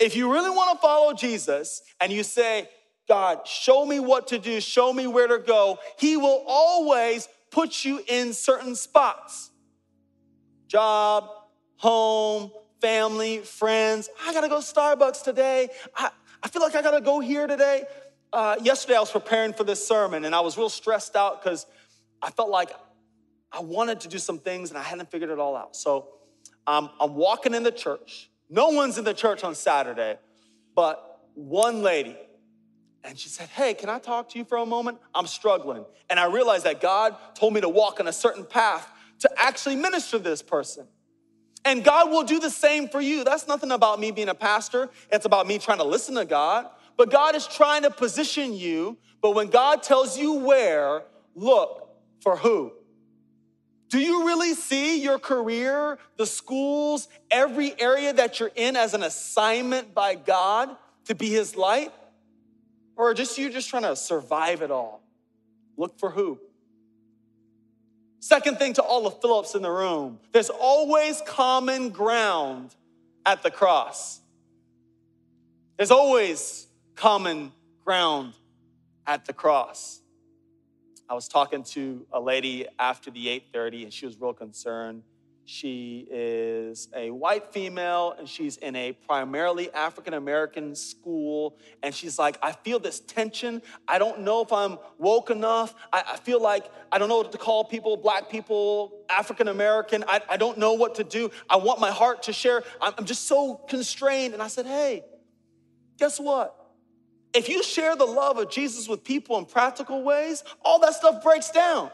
If 0.00 0.16
you 0.16 0.32
really 0.32 0.50
want 0.50 0.72
to 0.72 0.78
follow 0.80 1.12
Jesus 1.12 1.82
and 2.00 2.12
you 2.12 2.22
say, 2.22 2.68
God, 3.08 3.46
show 3.46 3.86
me 3.86 4.00
what 4.00 4.28
to 4.28 4.38
do, 4.38 4.60
show 4.60 4.92
me 4.92 5.06
where 5.06 5.26
to 5.26 5.38
go, 5.38 5.78
He 5.98 6.16
will 6.16 6.44
always 6.46 7.28
put 7.50 7.84
you 7.84 8.02
in 8.06 8.32
certain 8.32 8.74
spots 8.74 9.50
job, 10.68 11.30
home, 11.76 12.50
family, 12.82 13.38
friends. 13.38 14.10
I 14.22 14.34
gotta 14.34 14.48
go 14.48 14.58
Starbucks 14.58 15.24
today. 15.24 15.70
I, 15.96 16.10
I 16.42 16.48
feel 16.48 16.60
like 16.60 16.74
I 16.74 16.82
gotta 16.82 17.00
go 17.00 17.20
here 17.20 17.46
today. 17.46 17.84
Uh, 18.32 18.56
yesterday, 18.62 18.96
I 18.96 19.00
was 19.00 19.10
preparing 19.10 19.52
for 19.52 19.64
this 19.64 19.86
sermon 19.86 20.24
and 20.24 20.34
I 20.34 20.40
was 20.40 20.58
real 20.58 20.68
stressed 20.68 21.16
out 21.16 21.42
because 21.42 21.66
I 22.20 22.30
felt 22.30 22.50
like 22.50 22.70
I 23.50 23.60
wanted 23.60 24.00
to 24.00 24.08
do 24.08 24.18
some 24.18 24.38
things 24.38 24.70
and 24.70 24.78
I 24.78 24.82
hadn't 24.82 25.10
figured 25.10 25.30
it 25.30 25.38
all 25.38 25.56
out. 25.56 25.74
So 25.74 26.08
um, 26.66 26.90
I'm 27.00 27.14
walking 27.14 27.54
in 27.54 27.62
the 27.62 27.72
church. 27.72 28.30
No 28.50 28.68
one's 28.68 28.98
in 28.98 29.04
the 29.04 29.14
church 29.14 29.44
on 29.44 29.54
Saturday, 29.54 30.18
but 30.74 31.20
one 31.34 31.82
lady. 31.82 32.16
And 33.04 33.18
she 33.18 33.28
said, 33.30 33.48
Hey, 33.48 33.72
can 33.72 33.88
I 33.88 33.98
talk 33.98 34.28
to 34.30 34.38
you 34.38 34.44
for 34.44 34.58
a 34.58 34.66
moment? 34.66 34.98
I'm 35.14 35.26
struggling. 35.26 35.84
And 36.10 36.20
I 36.20 36.26
realized 36.26 36.64
that 36.64 36.80
God 36.80 37.16
told 37.34 37.54
me 37.54 37.60
to 37.62 37.68
walk 37.68 38.00
on 38.00 38.08
a 38.08 38.12
certain 38.12 38.44
path 38.44 38.90
to 39.20 39.30
actually 39.36 39.76
minister 39.76 40.18
to 40.18 40.22
this 40.22 40.42
person. 40.42 40.86
And 41.64 41.82
God 41.84 42.10
will 42.10 42.22
do 42.22 42.38
the 42.38 42.50
same 42.50 42.88
for 42.88 43.00
you. 43.00 43.24
That's 43.24 43.48
nothing 43.48 43.70
about 43.70 44.00
me 44.00 44.10
being 44.10 44.28
a 44.28 44.34
pastor, 44.34 44.90
it's 45.10 45.24
about 45.24 45.46
me 45.46 45.58
trying 45.58 45.78
to 45.78 45.84
listen 45.84 46.14
to 46.16 46.24
God. 46.24 46.66
But 46.98 47.10
God 47.10 47.36
is 47.36 47.46
trying 47.46 47.82
to 47.82 47.90
position 47.90 48.52
you. 48.52 48.98
But 49.22 49.34
when 49.34 49.48
God 49.48 49.82
tells 49.82 50.18
you 50.18 50.34
where, 50.34 51.04
look 51.34 51.88
for 52.20 52.36
who. 52.36 52.72
Do 53.88 53.98
you 53.98 54.26
really 54.26 54.52
see 54.52 55.00
your 55.02 55.18
career, 55.18 55.98
the 56.18 56.26
schools, 56.26 57.08
every 57.30 57.80
area 57.80 58.12
that 58.12 58.38
you're 58.38 58.50
in 58.54 58.76
as 58.76 58.92
an 58.92 59.02
assignment 59.02 59.94
by 59.94 60.14
God 60.16 60.76
to 61.06 61.14
be 61.14 61.30
His 61.30 61.56
light? 61.56 61.92
Or 62.96 63.14
just 63.14 63.38
you 63.38 63.48
just 63.48 63.70
trying 63.70 63.84
to 63.84 63.96
survive 63.96 64.60
it 64.60 64.70
all? 64.70 65.02
Look 65.78 65.98
for 65.98 66.10
who? 66.10 66.38
Second 68.20 68.58
thing 68.58 68.74
to 68.74 68.82
all 68.82 69.04
the 69.04 69.10
Philips 69.10 69.54
in 69.54 69.62
the 69.62 69.70
room, 69.70 70.18
there's 70.32 70.50
always 70.50 71.22
common 71.24 71.90
ground 71.90 72.74
at 73.24 73.42
the 73.42 73.50
cross. 73.50 74.20
There's 75.76 75.92
always 75.92 76.67
common 76.98 77.52
ground 77.84 78.34
at 79.06 79.24
the 79.24 79.32
cross. 79.32 80.00
I 81.08 81.14
was 81.14 81.28
talking 81.28 81.62
to 81.62 82.04
a 82.12 82.20
lady 82.20 82.66
after 82.76 83.12
the 83.12 83.28
8:30 83.28 83.84
and 83.84 83.92
she 83.92 84.04
was 84.04 84.20
real 84.20 84.32
concerned. 84.32 85.04
She 85.44 86.08
is 86.10 86.88
a 86.94 87.10
white 87.12 87.52
female 87.52 88.16
and 88.18 88.28
she's 88.28 88.56
in 88.56 88.74
a 88.74 88.92
primarily 88.92 89.72
African 89.72 90.12
American 90.12 90.74
school. 90.74 91.56
And 91.84 91.94
she's 91.94 92.18
like, 92.18 92.36
I 92.42 92.50
feel 92.50 92.80
this 92.80 92.98
tension. 92.98 93.62
I 93.86 94.00
don't 94.00 94.22
know 94.22 94.42
if 94.42 94.52
I'm 94.52 94.76
woke 94.98 95.30
enough. 95.30 95.76
I, 95.92 96.02
I 96.14 96.16
feel 96.16 96.42
like 96.42 96.68
I 96.90 96.98
don't 96.98 97.08
know 97.08 97.18
what 97.18 97.30
to 97.30 97.38
call 97.38 97.64
people, 97.64 97.96
black 97.96 98.28
people, 98.28 99.04
African 99.08 99.46
American. 99.46 100.04
I, 100.08 100.20
I 100.28 100.36
don't 100.36 100.58
know 100.58 100.72
what 100.72 100.96
to 100.96 101.04
do. 101.04 101.30
I 101.48 101.58
want 101.58 101.78
my 101.78 101.92
heart 101.92 102.24
to 102.24 102.32
share. 102.32 102.64
I'm, 102.82 102.92
I'm 102.98 103.04
just 103.04 103.28
so 103.28 103.54
constrained. 103.54 104.34
And 104.34 104.42
I 104.42 104.48
said, 104.48 104.66
Hey, 104.66 105.04
guess 105.96 106.18
what? 106.18 106.57
If 107.34 107.48
you 107.48 107.62
share 107.62 107.94
the 107.94 108.06
love 108.06 108.38
of 108.38 108.50
Jesus 108.50 108.88
with 108.88 109.04
people 109.04 109.38
in 109.38 109.44
practical 109.44 110.02
ways, 110.02 110.42
all 110.64 110.80
that 110.80 110.94
stuff 110.94 111.22
breaks 111.22 111.50
down. 111.50 111.90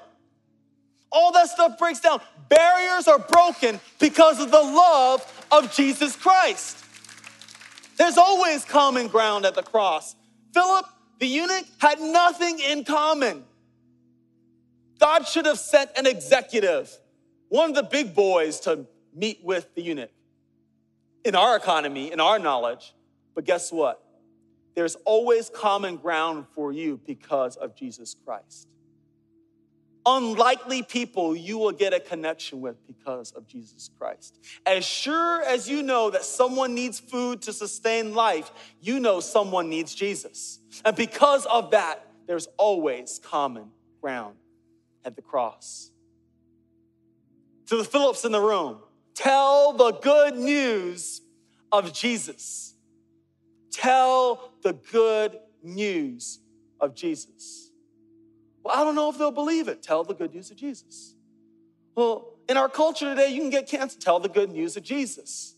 All 1.10 1.32
that 1.32 1.48
stuff 1.48 1.78
breaks 1.78 2.00
down. 2.00 2.20
Barriers 2.48 3.08
are 3.08 3.18
broken 3.18 3.80
because 3.98 4.40
of 4.40 4.50
the 4.50 4.60
love 4.60 5.46
of 5.50 5.72
Jesus 5.72 6.16
Christ. 6.16 6.84
There's 7.96 8.18
always 8.18 8.64
common 8.64 9.08
ground 9.08 9.46
at 9.46 9.54
the 9.54 9.62
cross. 9.62 10.16
Philip, 10.52 10.86
the 11.20 11.26
eunuch, 11.26 11.66
had 11.78 12.00
nothing 12.00 12.58
in 12.58 12.84
common. 12.84 13.44
God 14.98 15.26
should 15.26 15.46
have 15.46 15.58
sent 15.58 15.90
an 15.96 16.06
executive, 16.06 16.90
one 17.48 17.70
of 17.70 17.76
the 17.76 17.82
big 17.82 18.14
boys, 18.14 18.60
to 18.60 18.86
meet 19.14 19.40
with 19.44 19.72
the 19.74 19.82
eunuch. 19.82 20.10
In 21.24 21.34
our 21.34 21.56
economy, 21.56 22.12
in 22.12 22.20
our 22.20 22.38
knowledge, 22.38 22.92
but 23.34 23.44
guess 23.44 23.72
what? 23.72 24.03
There's 24.74 24.96
always 25.04 25.50
common 25.50 25.96
ground 25.96 26.46
for 26.52 26.72
you 26.72 27.00
because 27.06 27.56
of 27.56 27.74
Jesus 27.76 28.16
Christ. 28.24 28.68
Unlikely 30.06 30.82
people 30.82 31.34
you 31.34 31.56
will 31.56 31.72
get 31.72 31.94
a 31.94 32.00
connection 32.00 32.60
with 32.60 32.86
because 32.86 33.32
of 33.32 33.46
Jesus 33.46 33.88
Christ. 33.96 34.38
As 34.66 34.84
sure 34.84 35.42
as 35.42 35.68
you 35.68 35.82
know 35.82 36.10
that 36.10 36.24
someone 36.24 36.74
needs 36.74 37.00
food 37.00 37.40
to 37.42 37.52
sustain 37.52 38.14
life, 38.14 38.50
you 38.80 39.00
know 39.00 39.20
someone 39.20 39.70
needs 39.70 39.94
Jesus. 39.94 40.58
And 40.84 40.94
because 40.94 41.46
of 41.46 41.70
that, 41.70 42.06
there's 42.26 42.48
always 42.58 43.18
common 43.22 43.70
ground 44.02 44.36
at 45.04 45.16
the 45.16 45.22
cross. 45.22 45.90
To 47.68 47.76
the 47.76 47.84
Philips 47.84 48.26
in 48.26 48.32
the 48.32 48.40
room, 48.40 48.80
tell 49.14 49.72
the 49.72 49.92
good 49.92 50.36
news 50.36 51.22
of 51.72 51.94
Jesus. 51.94 52.73
Tell 53.74 54.52
the 54.62 54.72
good 54.72 55.36
news 55.60 56.38
of 56.80 56.94
Jesus. 56.94 57.72
Well, 58.62 58.76
I 58.76 58.84
don't 58.84 58.94
know 58.94 59.10
if 59.10 59.18
they'll 59.18 59.32
believe 59.32 59.66
it. 59.66 59.82
Tell 59.82 60.04
the 60.04 60.14
good 60.14 60.32
news 60.32 60.52
of 60.52 60.56
Jesus. 60.56 61.16
Well, 61.96 62.34
in 62.48 62.56
our 62.56 62.68
culture 62.68 63.06
today, 63.06 63.30
you 63.30 63.40
can 63.40 63.50
get 63.50 63.66
cancer. 63.68 63.98
Tell 63.98 64.20
the 64.20 64.28
good 64.28 64.50
news 64.50 64.76
of 64.76 64.84
Jesus. 64.84 65.56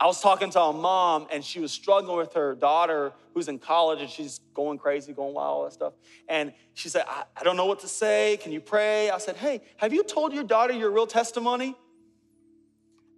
I 0.00 0.06
was 0.06 0.22
talking 0.22 0.48
to 0.52 0.60
a 0.60 0.72
mom, 0.72 1.26
and 1.30 1.44
she 1.44 1.60
was 1.60 1.70
struggling 1.70 2.16
with 2.16 2.32
her 2.32 2.54
daughter 2.54 3.12
who's 3.34 3.48
in 3.48 3.58
college, 3.58 4.00
and 4.00 4.08
she's 4.08 4.40
going 4.54 4.78
crazy, 4.78 5.12
going 5.12 5.34
wild, 5.34 5.58
all 5.58 5.64
that 5.64 5.74
stuff. 5.74 5.92
And 6.30 6.54
she 6.72 6.88
said, 6.88 7.04
I, 7.06 7.24
I 7.36 7.44
don't 7.44 7.58
know 7.58 7.66
what 7.66 7.80
to 7.80 7.88
say. 7.88 8.38
Can 8.42 8.52
you 8.52 8.60
pray? 8.62 9.10
I 9.10 9.18
said, 9.18 9.36
Hey, 9.36 9.60
have 9.76 9.92
you 9.92 10.02
told 10.02 10.32
your 10.32 10.44
daughter 10.44 10.72
your 10.72 10.90
real 10.90 11.06
testimony? 11.06 11.76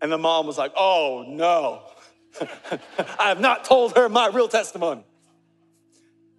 And 0.01 0.11
the 0.11 0.18
mom 0.18 0.48
was 0.48 0.59
like, 0.59 0.72
Oh, 0.77 1.25
no. 1.29 1.85
I 2.40 3.29
have 3.29 3.40
not 3.40 3.64
told 3.64 3.97
her 3.97 4.09
my 4.09 4.29
real 4.29 4.49
testimony. 4.49 5.05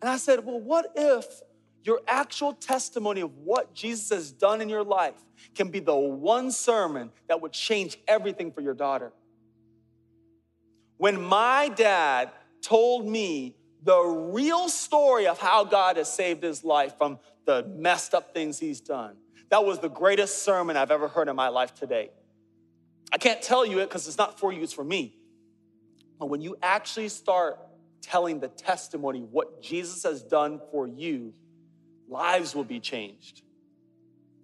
And 0.02 0.10
I 0.10 0.18
said, 0.18 0.46
Well, 0.46 0.60
what 0.60 0.92
if 0.96 1.26
your 1.84 2.02
actual 2.08 2.54
testimony 2.54 3.22
of 3.22 3.38
what 3.38 3.74
Jesus 3.74 4.10
has 4.10 4.32
done 4.32 4.62
in 4.62 4.70
your 4.70 4.84
life 4.84 5.16
can 5.56 5.70
be 5.70 5.80
the 5.80 5.96
one 5.96 6.52
sermon 6.52 7.12
that 7.28 7.42
would 7.42 7.52
change 7.52 7.98
everything 8.08 8.52
for 8.52 8.62
your 8.62 8.74
daughter? 8.74 9.12
When 10.98 11.22
my 11.22 11.70
dad 11.70 12.32
told 12.62 13.06
me 13.06 13.58
the 13.84 14.00
real 14.00 14.70
story 14.70 15.28
of 15.28 15.40
how 15.40 15.66
God 15.66 15.98
has 15.98 16.12
saved 16.12 16.44
his 16.44 16.64
life 16.64 16.98
from 16.98 17.20
the 17.46 17.64
messed 17.76 18.14
up 18.14 18.34
things 18.34 18.60
he's 18.60 18.80
done, 18.80 19.18
that 19.50 19.66
was 19.66 19.80
the 19.80 19.90
greatest 19.90 20.44
sermon 20.44 20.78
I've 20.78 20.92
ever 20.92 21.08
heard 21.08 21.28
in 21.28 21.36
my 21.36 21.50
life 21.50 21.76
today. 21.76 22.10
I 23.12 23.18
can't 23.18 23.42
tell 23.42 23.66
you 23.66 23.80
it 23.80 23.90
because 23.90 24.08
it's 24.08 24.18
not 24.18 24.40
for 24.40 24.52
you, 24.52 24.64
it's 24.64 24.74
for 24.74 24.84
me. 24.84 25.18
But 26.24 26.30
when 26.30 26.40
you 26.40 26.56
actually 26.64 27.10
start 27.10 27.60
telling 28.02 28.40
the 28.40 28.48
testimony 28.48 29.20
what 29.20 29.62
Jesus 29.62 30.04
has 30.04 30.24
done 30.24 30.62
for 30.72 30.88
you, 30.88 31.34
lives 32.08 32.56
will 32.56 32.64
be 32.64 32.80
changed. 32.80 33.42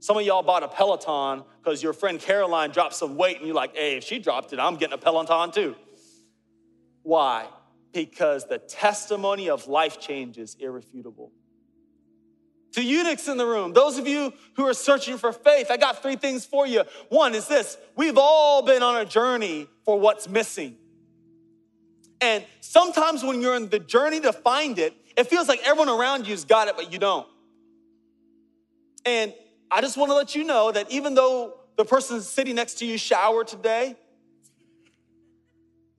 Some 0.02 0.18
of 0.18 0.26
y'all 0.26 0.44
bought 0.44 0.62
a 0.62 0.68
Peloton 0.68 1.46
because 1.64 1.82
your 1.82 1.94
friend 1.94 2.20
Caroline 2.20 2.72
dropped 2.72 2.96
some 2.96 3.16
weight 3.16 3.38
and 3.38 3.46
you're 3.46 3.56
like, 3.56 3.78
hey, 3.78 3.96
if 3.96 4.04
she 4.04 4.20
dropped 4.20 4.52
it, 4.52 4.60
I'm 4.60 4.76
getting 4.76 4.94
a 4.94 4.98
Peloton 4.98 5.54
too. 5.54 5.74
Why? 7.04 7.48
Because 7.94 8.46
the 8.46 8.58
testimony 8.58 9.50
of 9.50 9.70
life 9.70 10.02
change 10.02 10.38
is 10.38 10.58
irrefutable. 10.60 11.32
To 12.74 12.84
eunuchs 12.84 13.30
in 13.30 13.38
the 13.38 13.46
room, 13.46 13.72
those 13.72 13.98
of 13.98 14.06
you 14.06 14.34
who 14.58 14.68
are 14.68 14.74
searching 14.74 15.18
for 15.18 15.32
faith, 15.32 15.72
I 15.72 15.78
got 15.78 16.02
three 16.02 16.18
things 16.18 16.46
for 16.46 16.68
you. 16.68 16.84
One 17.08 17.34
is 17.36 17.48
this 17.48 17.78
we've 17.96 18.18
all 18.18 18.64
been 18.64 18.84
on 18.84 18.98
a 18.98 19.06
journey 19.06 19.70
for 19.86 19.98
what's 19.98 20.28
missing. 20.28 20.76
And 22.22 22.46
sometimes 22.62 23.24
when 23.24 23.42
you're 23.42 23.56
in 23.56 23.70
the 23.70 23.80
journey 23.80 24.20
to 24.22 24.34
find 24.34 24.78
it, 24.78 24.94
it 25.16 25.28
feels 25.28 25.48
like 25.48 25.62
everyone 25.66 25.90
around 25.90 26.28
you's 26.28 26.46
got 26.46 26.68
it, 26.68 26.76
but 26.76 26.92
you 26.92 27.00
don't. 27.00 27.28
And 29.06 29.34
I 29.72 29.82
just 29.82 29.98
want 29.98 30.10
to 30.12 30.16
let 30.16 30.36
you 30.36 30.44
know 30.44 30.72
that 30.72 30.92
even 30.92 31.14
though 31.14 31.56
the 31.78 31.86
person 31.86 32.22
sitting 32.22 32.56
next 32.56 32.76
to 32.80 32.86
you 32.86 32.98
showered 32.98 33.48
today, 33.48 33.96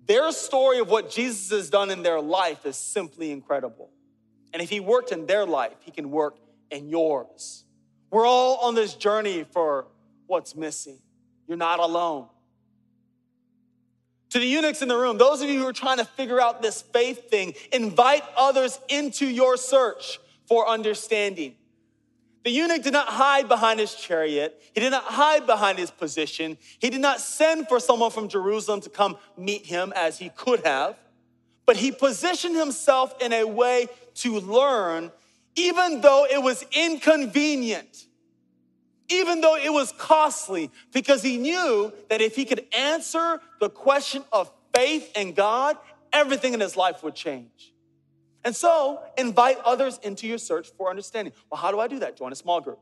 their 0.06 0.33
story 0.33 0.80
of 0.80 0.88
what 0.88 1.11
Jesus 1.11 1.50
has 1.50 1.70
done 1.70 1.90
in 1.90 2.02
their 2.02 2.20
life 2.20 2.66
is 2.66 2.76
simply 2.76 3.30
incredible. 3.30 3.90
And 4.52 4.62
if 4.62 4.68
he 4.68 4.80
worked 4.80 5.12
in 5.12 5.26
their 5.26 5.46
life, 5.46 5.76
he 5.80 5.90
can 5.90 6.11
work 6.11 6.37
in 6.70 6.88
yours. 6.88 7.64
We're 8.11 8.26
all 8.26 8.56
on 8.56 8.74
this 8.74 8.94
journey 8.94 9.44
for 9.44 9.87
what's 10.26 10.56
missing. 10.56 10.98
You're 11.46 11.56
not 11.56 11.78
alone. 11.78 12.28
To 14.30 14.38
the 14.38 14.46
eunuchs 14.46 14.80
in 14.80 14.88
the 14.88 14.96
room, 14.96 15.18
those 15.18 15.42
of 15.42 15.48
you 15.48 15.58
who 15.58 15.66
are 15.66 15.72
trying 15.72 15.98
to 15.98 16.04
figure 16.04 16.40
out 16.40 16.62
this 16.62 16.82
faith 16.82 17.28
thing, 17.28 17.54
invite 17.72 18.22
others 18.36 18.78
into 18.88 19.26
your 19.26 19.56
search 19.56 20.20
for 20.46 20.68
understanding. 20.68 21.56
The 22.44 22.50
eunuch 22.50 22.82
did 22.82 22.92
not 22.92 23.08
hide 23.08 23.48
behind 23.48 23.80
his 23.80 23.94
chariot. 23.94 24.62
He 24.72 24.80
did 24.80 24.90
not 24.90 25.04
hide 25.04 25.46
behind 25.46 25.78
his 25.78 25.90
position. 25.90 26.56
He 26.78 26.90
did 26.90 27.00
not 27.00 27.20
send 27.20 27.68
for 27.68 27.78
someone 27.78 28.10
from 28.10 28.28
Jerusalem 28.28 28.80
to 28.82 28.88
come 28.88 29.18
meet 29.36 29.66
him 29.66 29.92
as 29.94 30.18
he 30.18 30.30
could 30.30 30.64
have, 30.64 30.96
but 31.66 31.76
he 31.76 31.92
positioned 31.92 32.56
himself 32.56 33.14
in 33.20 33.32
a 33.32 33.44
way 33.44 33.88
to 34.14 34.40
learn, 34.40 35.12
even 35.56 36.00
though 36.00 36.26
it 36.30 36.42
was 36.42 36.64
inconvenient, 36.72 38.06
even 39.11 39.40
though 39.40 39.57
it 39.57 39.73
was 39.73 39.92
costly, 39.99 40.70
because 40.92 41.23
he 41.23 41.37
knew 41.37 41.92
that 42.09 42.20
if 42.20 42.37
he 42.37 42.44
could 42.44 42.64
answer 42.77 43.40
the 43.61 43.68
question 43.68 44.25
of 44.33 44.51
faith 44.75 45.11
in 45.16 45.33
God, 45.33 45.77
everything 46.12 46.55
in 46.55 46.61
his 46.61 46.77
life 46.77 47.03
would 47.03 47.14
change. 47.14 47.75
And 48.44 48.57
so 48.57 49.01
invite 49.18 49.59
others 49.64 49.99
into 50.03 50.27
your 50.27 50.38
search 50.38 50.68
for 50.79 50.88
understanding. 50.88 51.35
Well, 51.51 51.61
how 51.61 51.70
do 51.70 51.81
I 51.81 51.88
do 51.88 51.99
that? 51.99 52.16
Join 52.16 52.33
a 52.33 52.37
small 52.37 52.61
group. 52.61 52.79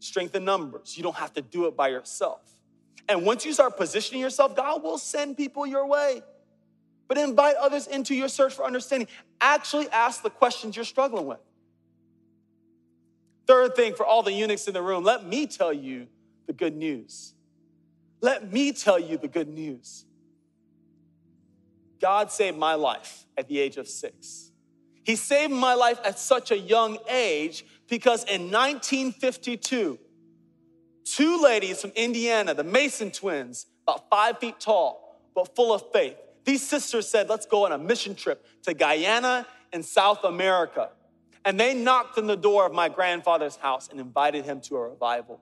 Strength 0.00 0.34
in 0.34 0.44
numbers. 0.44 0.96
You 0.96 1.02
don't 1.02 1.16
have 1.16 1.32
to 1.34 1.42
do 1.42 1.66
it 1.66 1.76
by 1.76 1.88
yourself. 1.88 2.40
And 3.08 3.24
once 3.24 3.44
you 3.44 3.52
start 3.52 3.76
positioning 3.76 4.20
yourself, 4.20 4.56
God 4.56 4.82
will 4.82 4.98
send 4.98 5.36
people 5.36 5.66
your 5.66 5.86
way. 5.86 6.22
But 7.06 7.18
invite 7.18 7.56
others 7.56 7.86
into 7.86 8.14
your 8.14 8.28
search 8.28 8.54
for 8.54 8.64
understanding. 8.64 9.08
Actually 9.40 9.88
ask 9.90 10.22
the 10.22 10.30
questions 10.30 10.76
you're 10.76 10.84
struggling 10.84 11.26
with. 11.26 11.40
Third 13.50 13.74
thing 13.74 13.94
for 13.94 14.06
all 14.06 14.22
the 14.22 14.32
eunuchs 14.32 14.68
in 14.68 14.74
the 14.74 14.80
room, 14.80 15.02
let 15.02 15.26
me 15.26 15.44
tell 15.44 15.72
you 15.72 16.06
the 16.46 16.52
good 16.52 16.76
news. 16.76 17.34
Let 18.20 18.52
me 18.52 18.70
tell 18.70 18.96
you 18.96 19.18
the 19.18 19.26
good 19.26 19.48
news. 19.48 20.04
God 22.00 22.30
saved 22.30 22.56
my 22.56 22.74
life 22.74 23.26
at 23.36 23.48
the 23.48 23.58
age 23.58 23.76
of 23.76 23.88
six. 23.88 24.52
He 25.02 25.16
saved 25.16 25.52
my 25.52 25.74
life 25.74 25.98
at 26.04 26.16
such 26.16 26.52
a 26.52 26.56
young 26.56 26.98
age 27.08 27.64
because 27.88 28.22
in 28.22 28.52
1952, 28.52 29.98
two 31.02 31.42
ladies 31.42 31.80
from 31.80 31.90
Indiana, 31.96 32.54
the 32.54 32.62
Mason 32.62 33.10
twins, 33.10 33.66
about 33.82 34.08
five 34.08 34.38
feet 34.38 34.60
tall, 34.60 35.18
but 35.34 35.56
full 35.56 35.74
of 35.74 35.82
faith, 35.92 36.14
these 36.44 36.62
sisters 36.62 37.08
said, 37.08 37.28
Let's 37.28 37.46
go 37.46 37.66
on 37.66 37.72
a 37.72 37.78
mission 37.78 38.14
trip 38.14 38.46
to 38.62 38.74
Guyana 38.74 39.44
in 39.72 39.82
South 39.82 40.22
America. 40.22 40.90
And 41.44 41.58
they 41.58 41.74
knocked 41.74 42.18
on 42.18 42.26
the 42.26 42.36
door 42.36 42.66
of 42.66 42.72
my 42.72 42.88
grandfather's 42.88 43.56
house 43.56 43.88
and 43.88 43.98
invited 43.98 44.44
him 44.44 44.60
to 44.62 44.76
a 44.76 44.88
revival. 44.90 45.40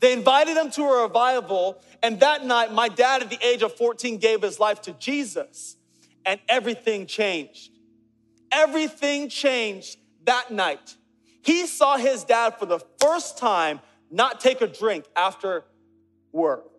They 0.00 0.12
invited 0.12 0.56
him 0.56 0.70
to 0.72 0.82
a 0.82 1.02
revival, 1.02 1.80
and 2.02 2.20
that 2.20 2.44
night, 2.44 2.72
my 2.72 2.88
dad, 2.88 3.22
at 3.22 3.30
the 3.30 3.38
age 3.42 3.62
of 3.62 3.74
14, 3.74 4.18
gave 4.18 4.42
his 4.42 4.60
life 4.60 4.82
to 4.82 4.92
Jesus 4.92 5.76
and 6.28 6.38
everything 6.48 7.06
changed. 7.06 7.72
Everything 8.52 9.30
changed 9.30 9.98
that 10.24 10.50
night. 10.50 10.96
He 11.42 11.66
saw 11.66 11.96
his 11.96 12.24
dad 12.24 12.58
for 12.58 12.66
the 12.66 12.80
first 13.00 13.38
time 13.38 13.80
not 14.10 14.40
take 14.40 14.60
a 14.60 14.66
drink 14.66 15.06
after 15.16 15.64
work. 16.32 16.70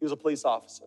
He 0.00 0.04
was 0.04 0.12
a 0.12 0.16
police 0.16 0.44
officer. 0.44 0.84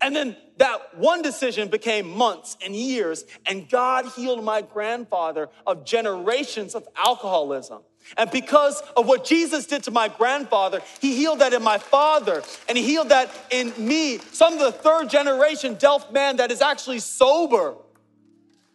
And 0.00 0.14
then 0.14 0.36
that 0.58 0.96
one 0.96 1.22
decision 1.22 1.68
became 1.68 2.08
months 2.08 2.56
and 2.64 2.74
years, 2.74 3.24
and 3.46 3.68
God 3.68 4.06
healed 4.14 4.44
my 4.44 4.62
grandfather 4.62 5.48
of 5.66 5.84
generations 5.84 6.74
of 6.74 6.86
alcoholism. 6.96 7.82
And 8.16 8.30
because 8.30 8.80
of 8.96 9.06
what 9.06 9.24
Jesus 9.24 9.66
did 9.66 9.82
to 9.84 9.90
my 9.90 10.08
grandfather, 10.08 10.80
he 11.00 11.16
healed 11.16 11.40
that 11.40 11.52
in 11.52 11.62
my 11.62 11.78
father, 11.78 12.42
and 12.68 12.78
he 12.78 12.84
healed 12.84 13.08
that 13.08 13.30
in 13.50 13.72
me. 13.78 14.18
Some 14.32 14.52
of 14.54 14.60
the 14.60 14.72
third 14.72 15.10
generation 15.10 15.74
Delft 15.74 16.12
man 16.12 16.36
that 16.36 16.52
is 16.52 16.62
actually 16.62 17.00
sober 17.00 17.74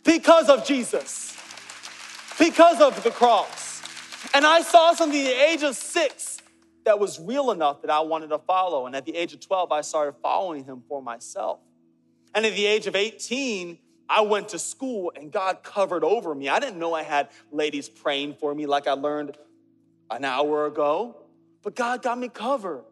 because 0.04 0.50
of 0.50 0.66
Jesus, 0.66 1.38
because 2.38 2.82
of 2.82 3.04
the 3.04 3.12
cross. 3.12 3.82
And 4.34 4.46
I 4.46 4.62
saw 4.62 4.94
something 4.94 5.20
at 5.20 5.24
the 5.24 5.52
age 5.52 5.64
of 5.64 5.76
six 5.76 6.31
that 6.86 7.00
was 7.00 7.20
real 7.20 7.52
enough 7.52 7.82
that 7.82 7.92
I 7.92 8.00
wanted 8.02 8.30
to 8.30 8.40
follow. 8.40 8.86
And 8.86 8.96
at 8.96 9.06
the 9.06 9.16
age 9.16 9.34
of 9.34 9.40
12, 9.40 9.72
I 9.72 9.82
started 9.82 10.16
following 10.22 10.64
him 10.64 10.84
for 10.88 11.02
myself. 11.02 11.60
And 12.34 12.46
at 12.46 12.54
the 12.54 12.66
age 12.66 12.88
of 12.88 12.96
18, 12.96 13.78
I 14.10 14.22
went 14.22 14.50
to 14.50 14.60
school 14.60 15.12
and 15.16 15.32
God 15.32 15.64
covered 15.64 16.04
over 16.04 16.34
me. 16.34 16.50
I 16.50 16.60
didn't 16.60 16.80
know 16.80 16.94
I 16.94 17.04
had 17.04 17.30
ladies 17.52 17.88
praying 17.88 18.36
for 18.40 18.54
me 18.54 18.66
like 18.66 18.88
I 18.88 18.94
learned 18.94 19.38
an 20.10 20.26
hour 20.26 20.66
ago, 20.66 21.16
but 21.64 21.76
God 21.76 22.02
got 22.02 22.18
me 22.18 22.28
covered. 22.28 22.84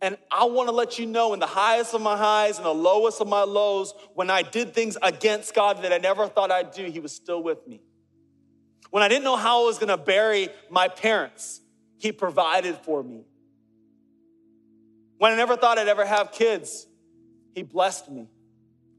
And 0.00 0.18
I 0.30 0.44
want 0.44 0.68
to 0.68 0.74
let 0.74 0.98
you 0.98 1.06
know 1.06 1.32
in 1.32 1.40
the 1.40 1.46
highest 1.46 1.94
of 1.94 2.02
my 2.02 2.16
highs 2.16 2.58
and 2.58 2.66
the 2.66 2.74
lowest 2.74 3.20
of 3.20 3.28
my 3.28 3.42
lows, 3.42 3.94
when 4.14 4.28
I 4.28 4.42
did 4.42 4.74
things 4.74 4.96
against 5.02 5.54
God 5.54 5.82
that 5.82 5.92
I 5.92 5.98
never 5.98 6.28
thought 6.28 6.50
I'd 6.50 6.72
do, 6.72 6.84
He 6.84 7.00
was 7.00 7.12
still 7.12 7.42
with 7.42 7.66
me. 7.66 7.80
When 8.90 9.02
I 9.02 9.08
didn't 9.08 9.24
know 9.24 9.36
how 9.36 9.62
I 9.62 9.66
was 9.66 9.78
going 9.78 9.88
to 9.88 9.96
bury 9.96 10.48
my 10.70 10.88
parents, 10.88 11.60
He 11.98 12.12
provided 12.12 12.76
for 12.76 13.02
me. 13.02 13.24
When 15.18 15.32
I 15.32 15.36
never 15.36 15.56
thought 15.56 15.78
I'd 15.78 15.88
ever 15.88 16.04
have 16.04 16.32
kids, 16.32 16.86
He 17.54 17.62
blessed 17.62 18.10
me. 18.10 18.28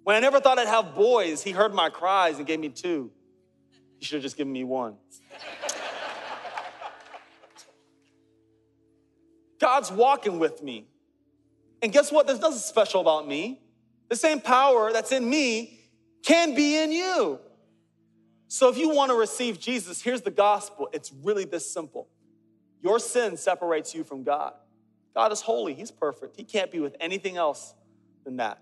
When 0.07 0.15
I 0.15 0.21
never 0.21 0.39
thought 0.39 0.57
I'd 0.57 0.69
have 0.69 0.95
boys, 0.95 1.43
he 1.43 1.51
heard 1.51 1.73
my 1.73 1.89
cries 1.89 2.37
and 2.37 2.47
gave 2.47 2.61
me 2.61 2.69
two. 2.69 3.11
He 3.97 4.05
should 4.05 4.15
have 4.15 4.23
just 4.23 4.37
given 4.37 4.53
me 4.53 4.63
one. 4.63 4.95
God's 9.59 9.91
walking 9.91 10.39
with 10.39 10.63
me. 10.63 10.87
And 11.81 11.91
guess 11.91 12.09
what? 12.09 12.25
There's 12.25 12.39
nothing 12.39 12.57
special 12.57 13.01
about 13.01 13.27
me. 13.27 13.59
The 14.07 14.15
same 14.15 14.39
power 14.39 14.93
that's 14.93 15.11
in 15.11 15.29
me 15.29 15.77
can 16.23 16.55
be 16.55 16.81
in 16.81 16.93
you. 16.93 17.41
So 18.47 18.69
if 18.69 18.77
you 18.77 18.95
want 18.95 19.11
to 19.11 19.15
receive 19.17 19.59
Jesus, 19.59 20.01
here's 20.01 20.21
the 20.21 20.31
gospel. 20.31 20.87
It's 20.93 21.11
really 21.11 21.43
this 21.43 21.69
simple. 21.69 22.07
Your 22.81 22.99
sin 22.99 23.37
separates 23.37 23.93
you 23.95 24.03
from 24.03 24.23
God. 24.23 24.53
God 25.15 25.31
is 25.31 25.41
holy, 25.41 25.73
He's 25.73 25.91
perfect. 25.91 26.35
He 26.35 26.43
can't 26.43 26.71
be 26.71 26.79
with 26.79 26.95
anything 26.99 27.37
else 27.37 27.73
than 28.23 28.37
that. 28.37 28.61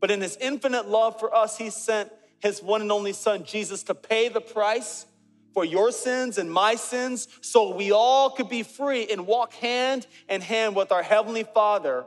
But 0.00 0.10
in 0.10 0.20
his 0.20 0.36
infinite 0.40 0.88
love 0.88 1.20
for 1.20 1.34
us, 1.34 1.58
he 1.58 1.70
sent 1.70 2.10
his 2.40 2.62
one 2.62 2.80
and 2.80 2.90
only 2.90 3.12
son, 3.12 3.44
Jesus, 3.44 3.82
to 3.84 3.94
pay 3.94 4.28
the 4.28 4.40
price 4.40 5.06
for 5.52 5.64
your 5.64 5.92
sins 5.92 6.38
and 6.38 6.50
my 6.50 6.74
sins 6.74 7.28
so 7.42 7.74
we 7.74 7.92
all 7.92 8.30
could 8.30 8.48
be 8.48 8.62
free 8.62 9.08
and 9.10 9.26
walk 9.26 9.52
hand 9.54 10.06
in 10.28 10.40
hand 10.40 10.74
with 10.74 10.90
our 10.90 11.02
Heavenly 11.02 11.44
Father 11.44 12.04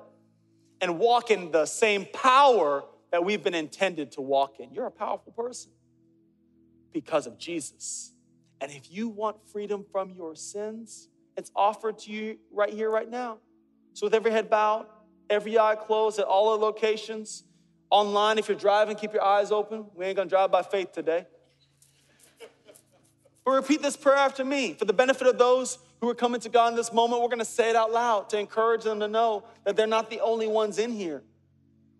and 0.81 0.97
walk 0.97 1.29
in 1.29 1.51
the 1.51 1.65
same 1.65 2.05
power 2.13 2.83
that 3.11 3.23
we've 3.23 3.43
been 3.43 3.53
intended 3.53 4.13
to 4.13 4.21
walk 4.21 4.59
in. 4.59 4.73
You're 4.73 4.87
a 4.87 4.91
powerful 4.91 5.31
person 5.33 5.71
because 6.91 7.27
of 7.27 7.37
Jesus. 7.37 8.11
And 8.59 8.71
if 8.71 8.91
you 8.91 9.07
want 9.07 9.37
freedom 9.51 9.85
from 9.91 10.11
your 10.11 10.35
sins, 10.35 11.09
it's 11.37 11.51
offered 11.55 11.99
to 11.99 12.11
you 12.11 12.37
right 12.51 12.73
here, 12.73 12.89
right 12.89 13.09
now. 13.09 13.37
So, 13.93 14.05
with 14.07 14.13
every 14.13 14.31
head 14.31 14.49
bowed, 14.49 14.87
every 15.29 15.57
eye 15.57 15.75
closed 15.75 16.19
at 16.19 16.25
all 16.25 16.49
our 16.49 16.57
locations, 16.57 17.43
Online, 17.93 18.39
if 18.39 18.47
you're 18.47 18.57
driving, 18.57 18.95
keep 18.95 19.13
your 19.13 19.23
eyes 19.23 19.51
open. 19.51 19.85
We 19.93 20.05
ain't 20.05 20.15
gonna 20.15 20.27
drive 20.27 20.51
by 20.51 20.63
faith 20.63 20.93
today. 20.93 21.27
But 23.45 23.51
repeat 23.51 23.83
this 23.83 23.95
prayer 23.95 24.15
after 24.15 24.43
me. 24.43 24.73
For 24.73 24.85
the 24.85 24.93
benefit 24.93 25.27
of 25.27 25.37
those 25.37 25.77
who 26.01 26.09
are 26.09 26.15
coming 26.15 26.41
to 26.41 26.49
God 26.49 26.69
in 26.69 26.75
this 26.75 26.91
moment, 26.91 27.21
we're 27.21 27.27
gonna 27.27 27.45
say 27.45 27.69
it 27.69 27.75
out 27.75 27.91
loud 27.91 28.29
to 28.29 28.39
encourage 28.39 28.83
them 28.83 28.99
to 28.99 29.07
know 29.07 29.43
that 29.63 29.75
they're 29.75 29.85
not 29.85 30.09
the 30.09 30.21
only 30.21 30.47
ones 30.47 30.79
in 30.79 30.91
here. 30.91 31.21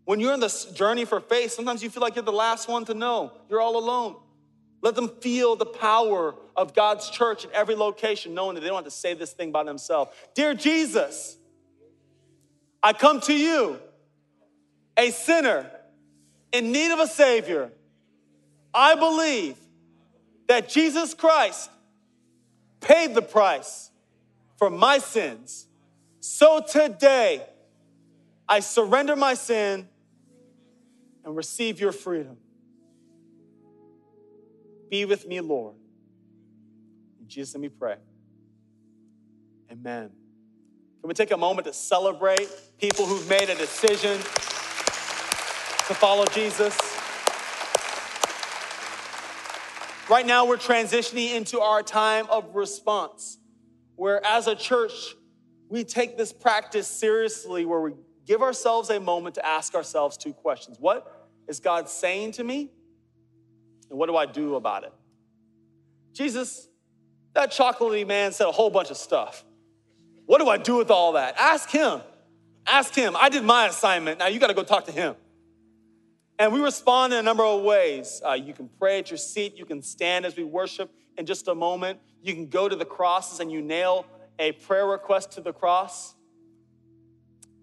When 0.05 0.19
you're 0.19 0.34
in 0.34 0.39
this 0.39 0.65
journey 0.65 1.05
for 1.05 1.19
faith, 1.19 1.51
sometimes 1.51 1.84
you 1.84 1.91
feel 1.91 2.01
like 2.01 2.15
you're 2.15 2.23
the 2.23 2.31
last 2.31 2.67
one 2.67 2.86
to 2.86 2.95
know. 2.95 3.31
You're 3.47 3.61
all 3.61 3.77
alone. 3.77 4.15
Let 4.84 4.95
them 4.95 5.07
feel 5.07 5.55
the 5.55 5.65
power 5.65 6.36
of 6.57 6.75
God's 6.75 7.09
church 7.09 7.45
in 7.45 7.51
every 7.53 7.73
location, 7.73 8.34
knowing 8.34 8.55
that 8.55 8.61
they 8.61 8.67
don't 8.67 8.75
have 8.75 8.84
to 8.84 8.91
say 8.91 9.13
this 9.13 9.31
thing 9.31 9.53
by 9.53 9.63
themselves. 9.63 10.11
Dear 10.36 10.53
Jesus, 10.53 11.38
I 12.84 12.91
come 12.91 13.21
to 13.21 13.34
you, 13.34 13.79
a 14.97 15.11
sinner 15.11 15.71
in 16.51 16.73
need 16.73 16.91
of 16.91 16.99
a 16.99 17.07
Savior, 17.07 17.71
I 18.73 18.95
believe 18.95 19.55
that 20.49 20.67
Jesus 20.67 21.13
Christ 21.13 21.71
paid 22.81 23.15
the 23.15 23.21
price 23.21 23.89
for 24.57 24.69
my 24.69 24.97
sins. 24.97 25.65
So 26.19 26.59
today, 26.59 27.41
I 28.49 28.59
surrender 28.59 29.15
my 29.15 29.36
sin 29.36 29.88
and 31.23 31.38
receive 31.38 31.79
your 31.79 31.93
freedom. 31.93 32.36
Be 34.93 35.05
with 35.05 35.27
me, 35.27 35.41
Lord. 35.41 35.73
In 37.19 37.27
Jesus, 37.27 37.55
let 37.55 37.61
me 37.61 37.69
pray. 37.69 37.95
Amen. 39.71 40.11
Can 41.01 41.07
we 41.07 41.15
take 41.15 41.31
a 41.31 41.37
moment 41.37 41.65
to 41.65 41.73
celebrate 41.73 42.47
people 42.77 43.07
who've 43.07 43.27
made 43.27 43.49
a 43.49 43.55
decision 43.55 44.19
to 44.19 45.95
follow 45.95 46.27
Jesus? 46.27 46.77
Right 50.11 50.27
now, 50.27 50.45
we're 50.45 50.57
transitioning 50.57 51.33
into 51.33 51.59
our 51.59 51.81
time 51.81 52.27
of 52.29 52.53
response, 52.53 53.39
where 53.95 54.23
as 54.23 54.45
a 54.45 54.55
church, 54.55 55.15
we 55.69 55.83
take 55.83 56.19
this 56.19 56.31
practice 56.31 56.87
seriously, 56.87 57.65
where 57.65 57.81
we 57.81 57.93
give 58.27 58.43
ourselves 58.43 58.91
a 58.91 58.99
moment 58.99 59.33
to 59.33 59.43
ask 59.43 59.73
ourselves 59.73 60.17
two 60.17 60.33
questions 60.33 60.77
What 60.79 61.31
is 61.47 61.59
God 61.59 61.89
saying 61.89 62.33
to 62.33 62.43
me? 62.43 62.69
And 63.93 63.99
what 63.99 64.07
do 64.07 64.17
I 64.17 64.25
do 64.25 64.55
about 64.55 64.85
it? 64.85 64.93
Jesus, 66.13 66.67
that 67.35 67.51
chocolatey 67.51 68.07
man 68.07 68.31
said 68.31 68.47
a 68.47 68.51
whole 68.51 68.71
bunch 68.71 68.89
of 68.89 68.97
stuff. 68.97 69.45
What 70.25 70.39
do 70.39 70.49
I 70.49 70.57
do 70.57 70.77
with 70.77 70.89
all 70.89 71.11
that? 71.11 71.35
Ask 71.37 71.69
him. 71.69 72.01
Ask 72.65 72.95
him. 72.95 73.15
I 73.15 73.29
did 73.29 73.43
my 73.43 73.67
assignment. 73.67 74.17
Now 74.17 74.25
you 74.25 74.39
got 74.39 74.47
to 74.47 74.55
go 74.55 74.63
talk 74.63 74.85
to 74.85 74.91
him. 74.91 75.13
And 76.39 76.51
we 76.51 76.59
respond 76.59 77.13
in 77.13 77.19
a 77.19 77.21
number 77.21 77.43
of 77.43 77.61
ways. 77.61 78.19
Uh, 78.27 78.31
you 78.31 78.51
can 78.51 78.67
pray 78.79 78.97
at 78.97 79.11
your 79.11 79.19
seat, 79.19 79.57
you 79.57 79.65
can 79.65 79.83
stand 79.83 80.25
as 80.25 80.35
we 80.35 80.43
worship 80.43 80.89
in 81.19 81.27
just 81.27 81.47
a 81.47 81.53
moment. 81.53 81.99
You 82.23 82.33
can 82.33 82.47
go 82.47 82.67
to 82.67 82.75
the 82.75 82.85
crosses 82.85 83.41
and 83.41 83.51
you 83.51 83.61
nail 83.61 84.07
a 84.39 84.53
prayer 84.53 84.87
request 84.87 85.33
to 85.33 85.41
the 85.41 85.53
cross. 85.53 86.15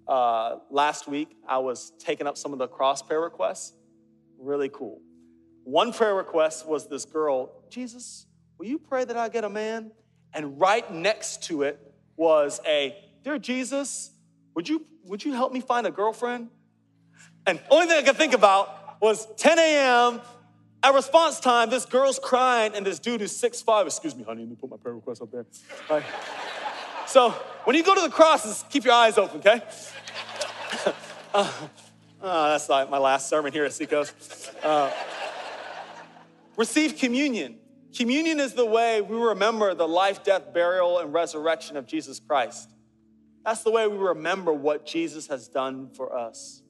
Uh, 0.06 0.58
last 0.70 1.08
week, 1.08 1.36
I 1.48 1.58
was 1.58 1.90
taking 1.98 2.28
up 2.28 2.38
some 2.38 2.52
of 2.52 2.60
the 2.60 2.68
cross 2.68 3.02
prayer 3.02 3.20
requests. 3.20 3.72
Really 4.38 4.68
cool. 4.68 5.00
One 5.70 5.92
prayer 5.92 6.16
request 6.16 6.66
was 6.66 6.88
this 6.88 7.04
girl, 7.04 7.52
Jesus, 7.68 8.26
will 8.58 8.66
you 8.66 8.76
pray 8.76 9.04
that 9.04 9.16
I 9.16 9.28
get 9.28 9.44
a 9.44 9.48
man? 9.48 9.92
And 10.34 10.60
right 10.60 10.92
next 10.92 11.44
to 11.44 11.62
it 11.62 11.78
was 12.16 12.60
a, 12.66 12.96
Dear 13.22 13.38
Jesus, 13.38 14.10
would 14.56 14.68
you, 14.68 14.84
would 15.04 15.24
you 15.24 15.32
help 15.32 15.52
me 15.52 15.60
find 15.60 15.86
a 15.86 15.92
girlfriend? 15.92 16.48
And 17.46 17.60
only 17.70 17.86
thing 17.86 17.98
I 17.98 18.02
could 18.02 18.16
think 18.16 18.34
about 18.34 19.00
was 19.00 19.28
10 19.36 19.60
a.m. 19.60 20.20
At 20.82 20.92
response 20.92 21.38
time, 21.38 21.70
this 21.70 21.84
girl's 21.84 22.18
crying, 22.18 22.72
and 22.74 22.84
this 22.84 22.98
dude 22.98 23.20
who's 23.20 23.40
6'5, 23.40 23.86
excuse 23.86 24.16
me, 24.16 24.24
honey, 24.24 24.40
let 24.40 24.50
me 24.50 24.56
put 24.56 24.70
my 24.70 24.76
prayer 24.76 24.96
request 24.96 25.22
up 25.22 25.30
there. 25.30 25.46
Right. 25.88 26.02
So 27.06 27.30
when 27.62 27.76
you 27.76 27.84
go 27.84 27.94
to 27.94 28.00
the 28.00 28.10
crosses, 28.10 28.64
keep 28.70 28.84
your 28.84 28.94
eyes 28.94 29.18
open, 29.18 29.38
okay? 29.38 29.62
uh, 31.32 31.52
uh, 32.20 32.48
that's 32.50 32.68
like 32.68 32.90
my 32.90 32.98
last 32.98 33.28
sermon 33.28 33.52
here 33.52 33.64
at 33.64 33.72
Seacoast. 33.72 34.50
Uh, 34.64 34.90
receive 36.57 36.96
communion. 36.96 37.59
Communion 37.96 38.38
is 38.38 38.55
the 38.55 38.66
way 38.66 39.01
we 39.01 39.16
remember 39.16 39.74
the 39.74 39.88
life, 39.88 40.22
death, 40.22 40.53
burial, 40.55 40.98
and 40.98 41.12
resurrection 41.12 41.76
of 41.76 41.86
Jesus 41.86 42.20
Christ. 42.20 42.70
That's 43.44 43.62
the 43.62 43.70
way 43.70 43.88
we 43.88 43.96
remember 43.96 44.53
what 44.53 44.86
Jesus 44.86 45.26
has 45.28 45.48
done 45.48 45.90
for 45.94 46.16
us. 46.16 46.62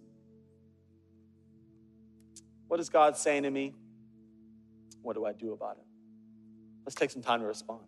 What 2.69 2.81
is 2.81 2.89
God 2.89 3.17
saying 3.17 3.43
to 3.43 3.51
me? 3.51 3.75
What 5.03 5.15
do 5.15 5.27
I 5.27 5.33
do 5.33 5.53
about 5.53 5.77
it? 5.79 5.85
Let's 6.87 6.95
take 6.95 7.11
some 7.11 7.23
time 7.23 7.41
to 7.41 7.47
respond. 7.47 7.81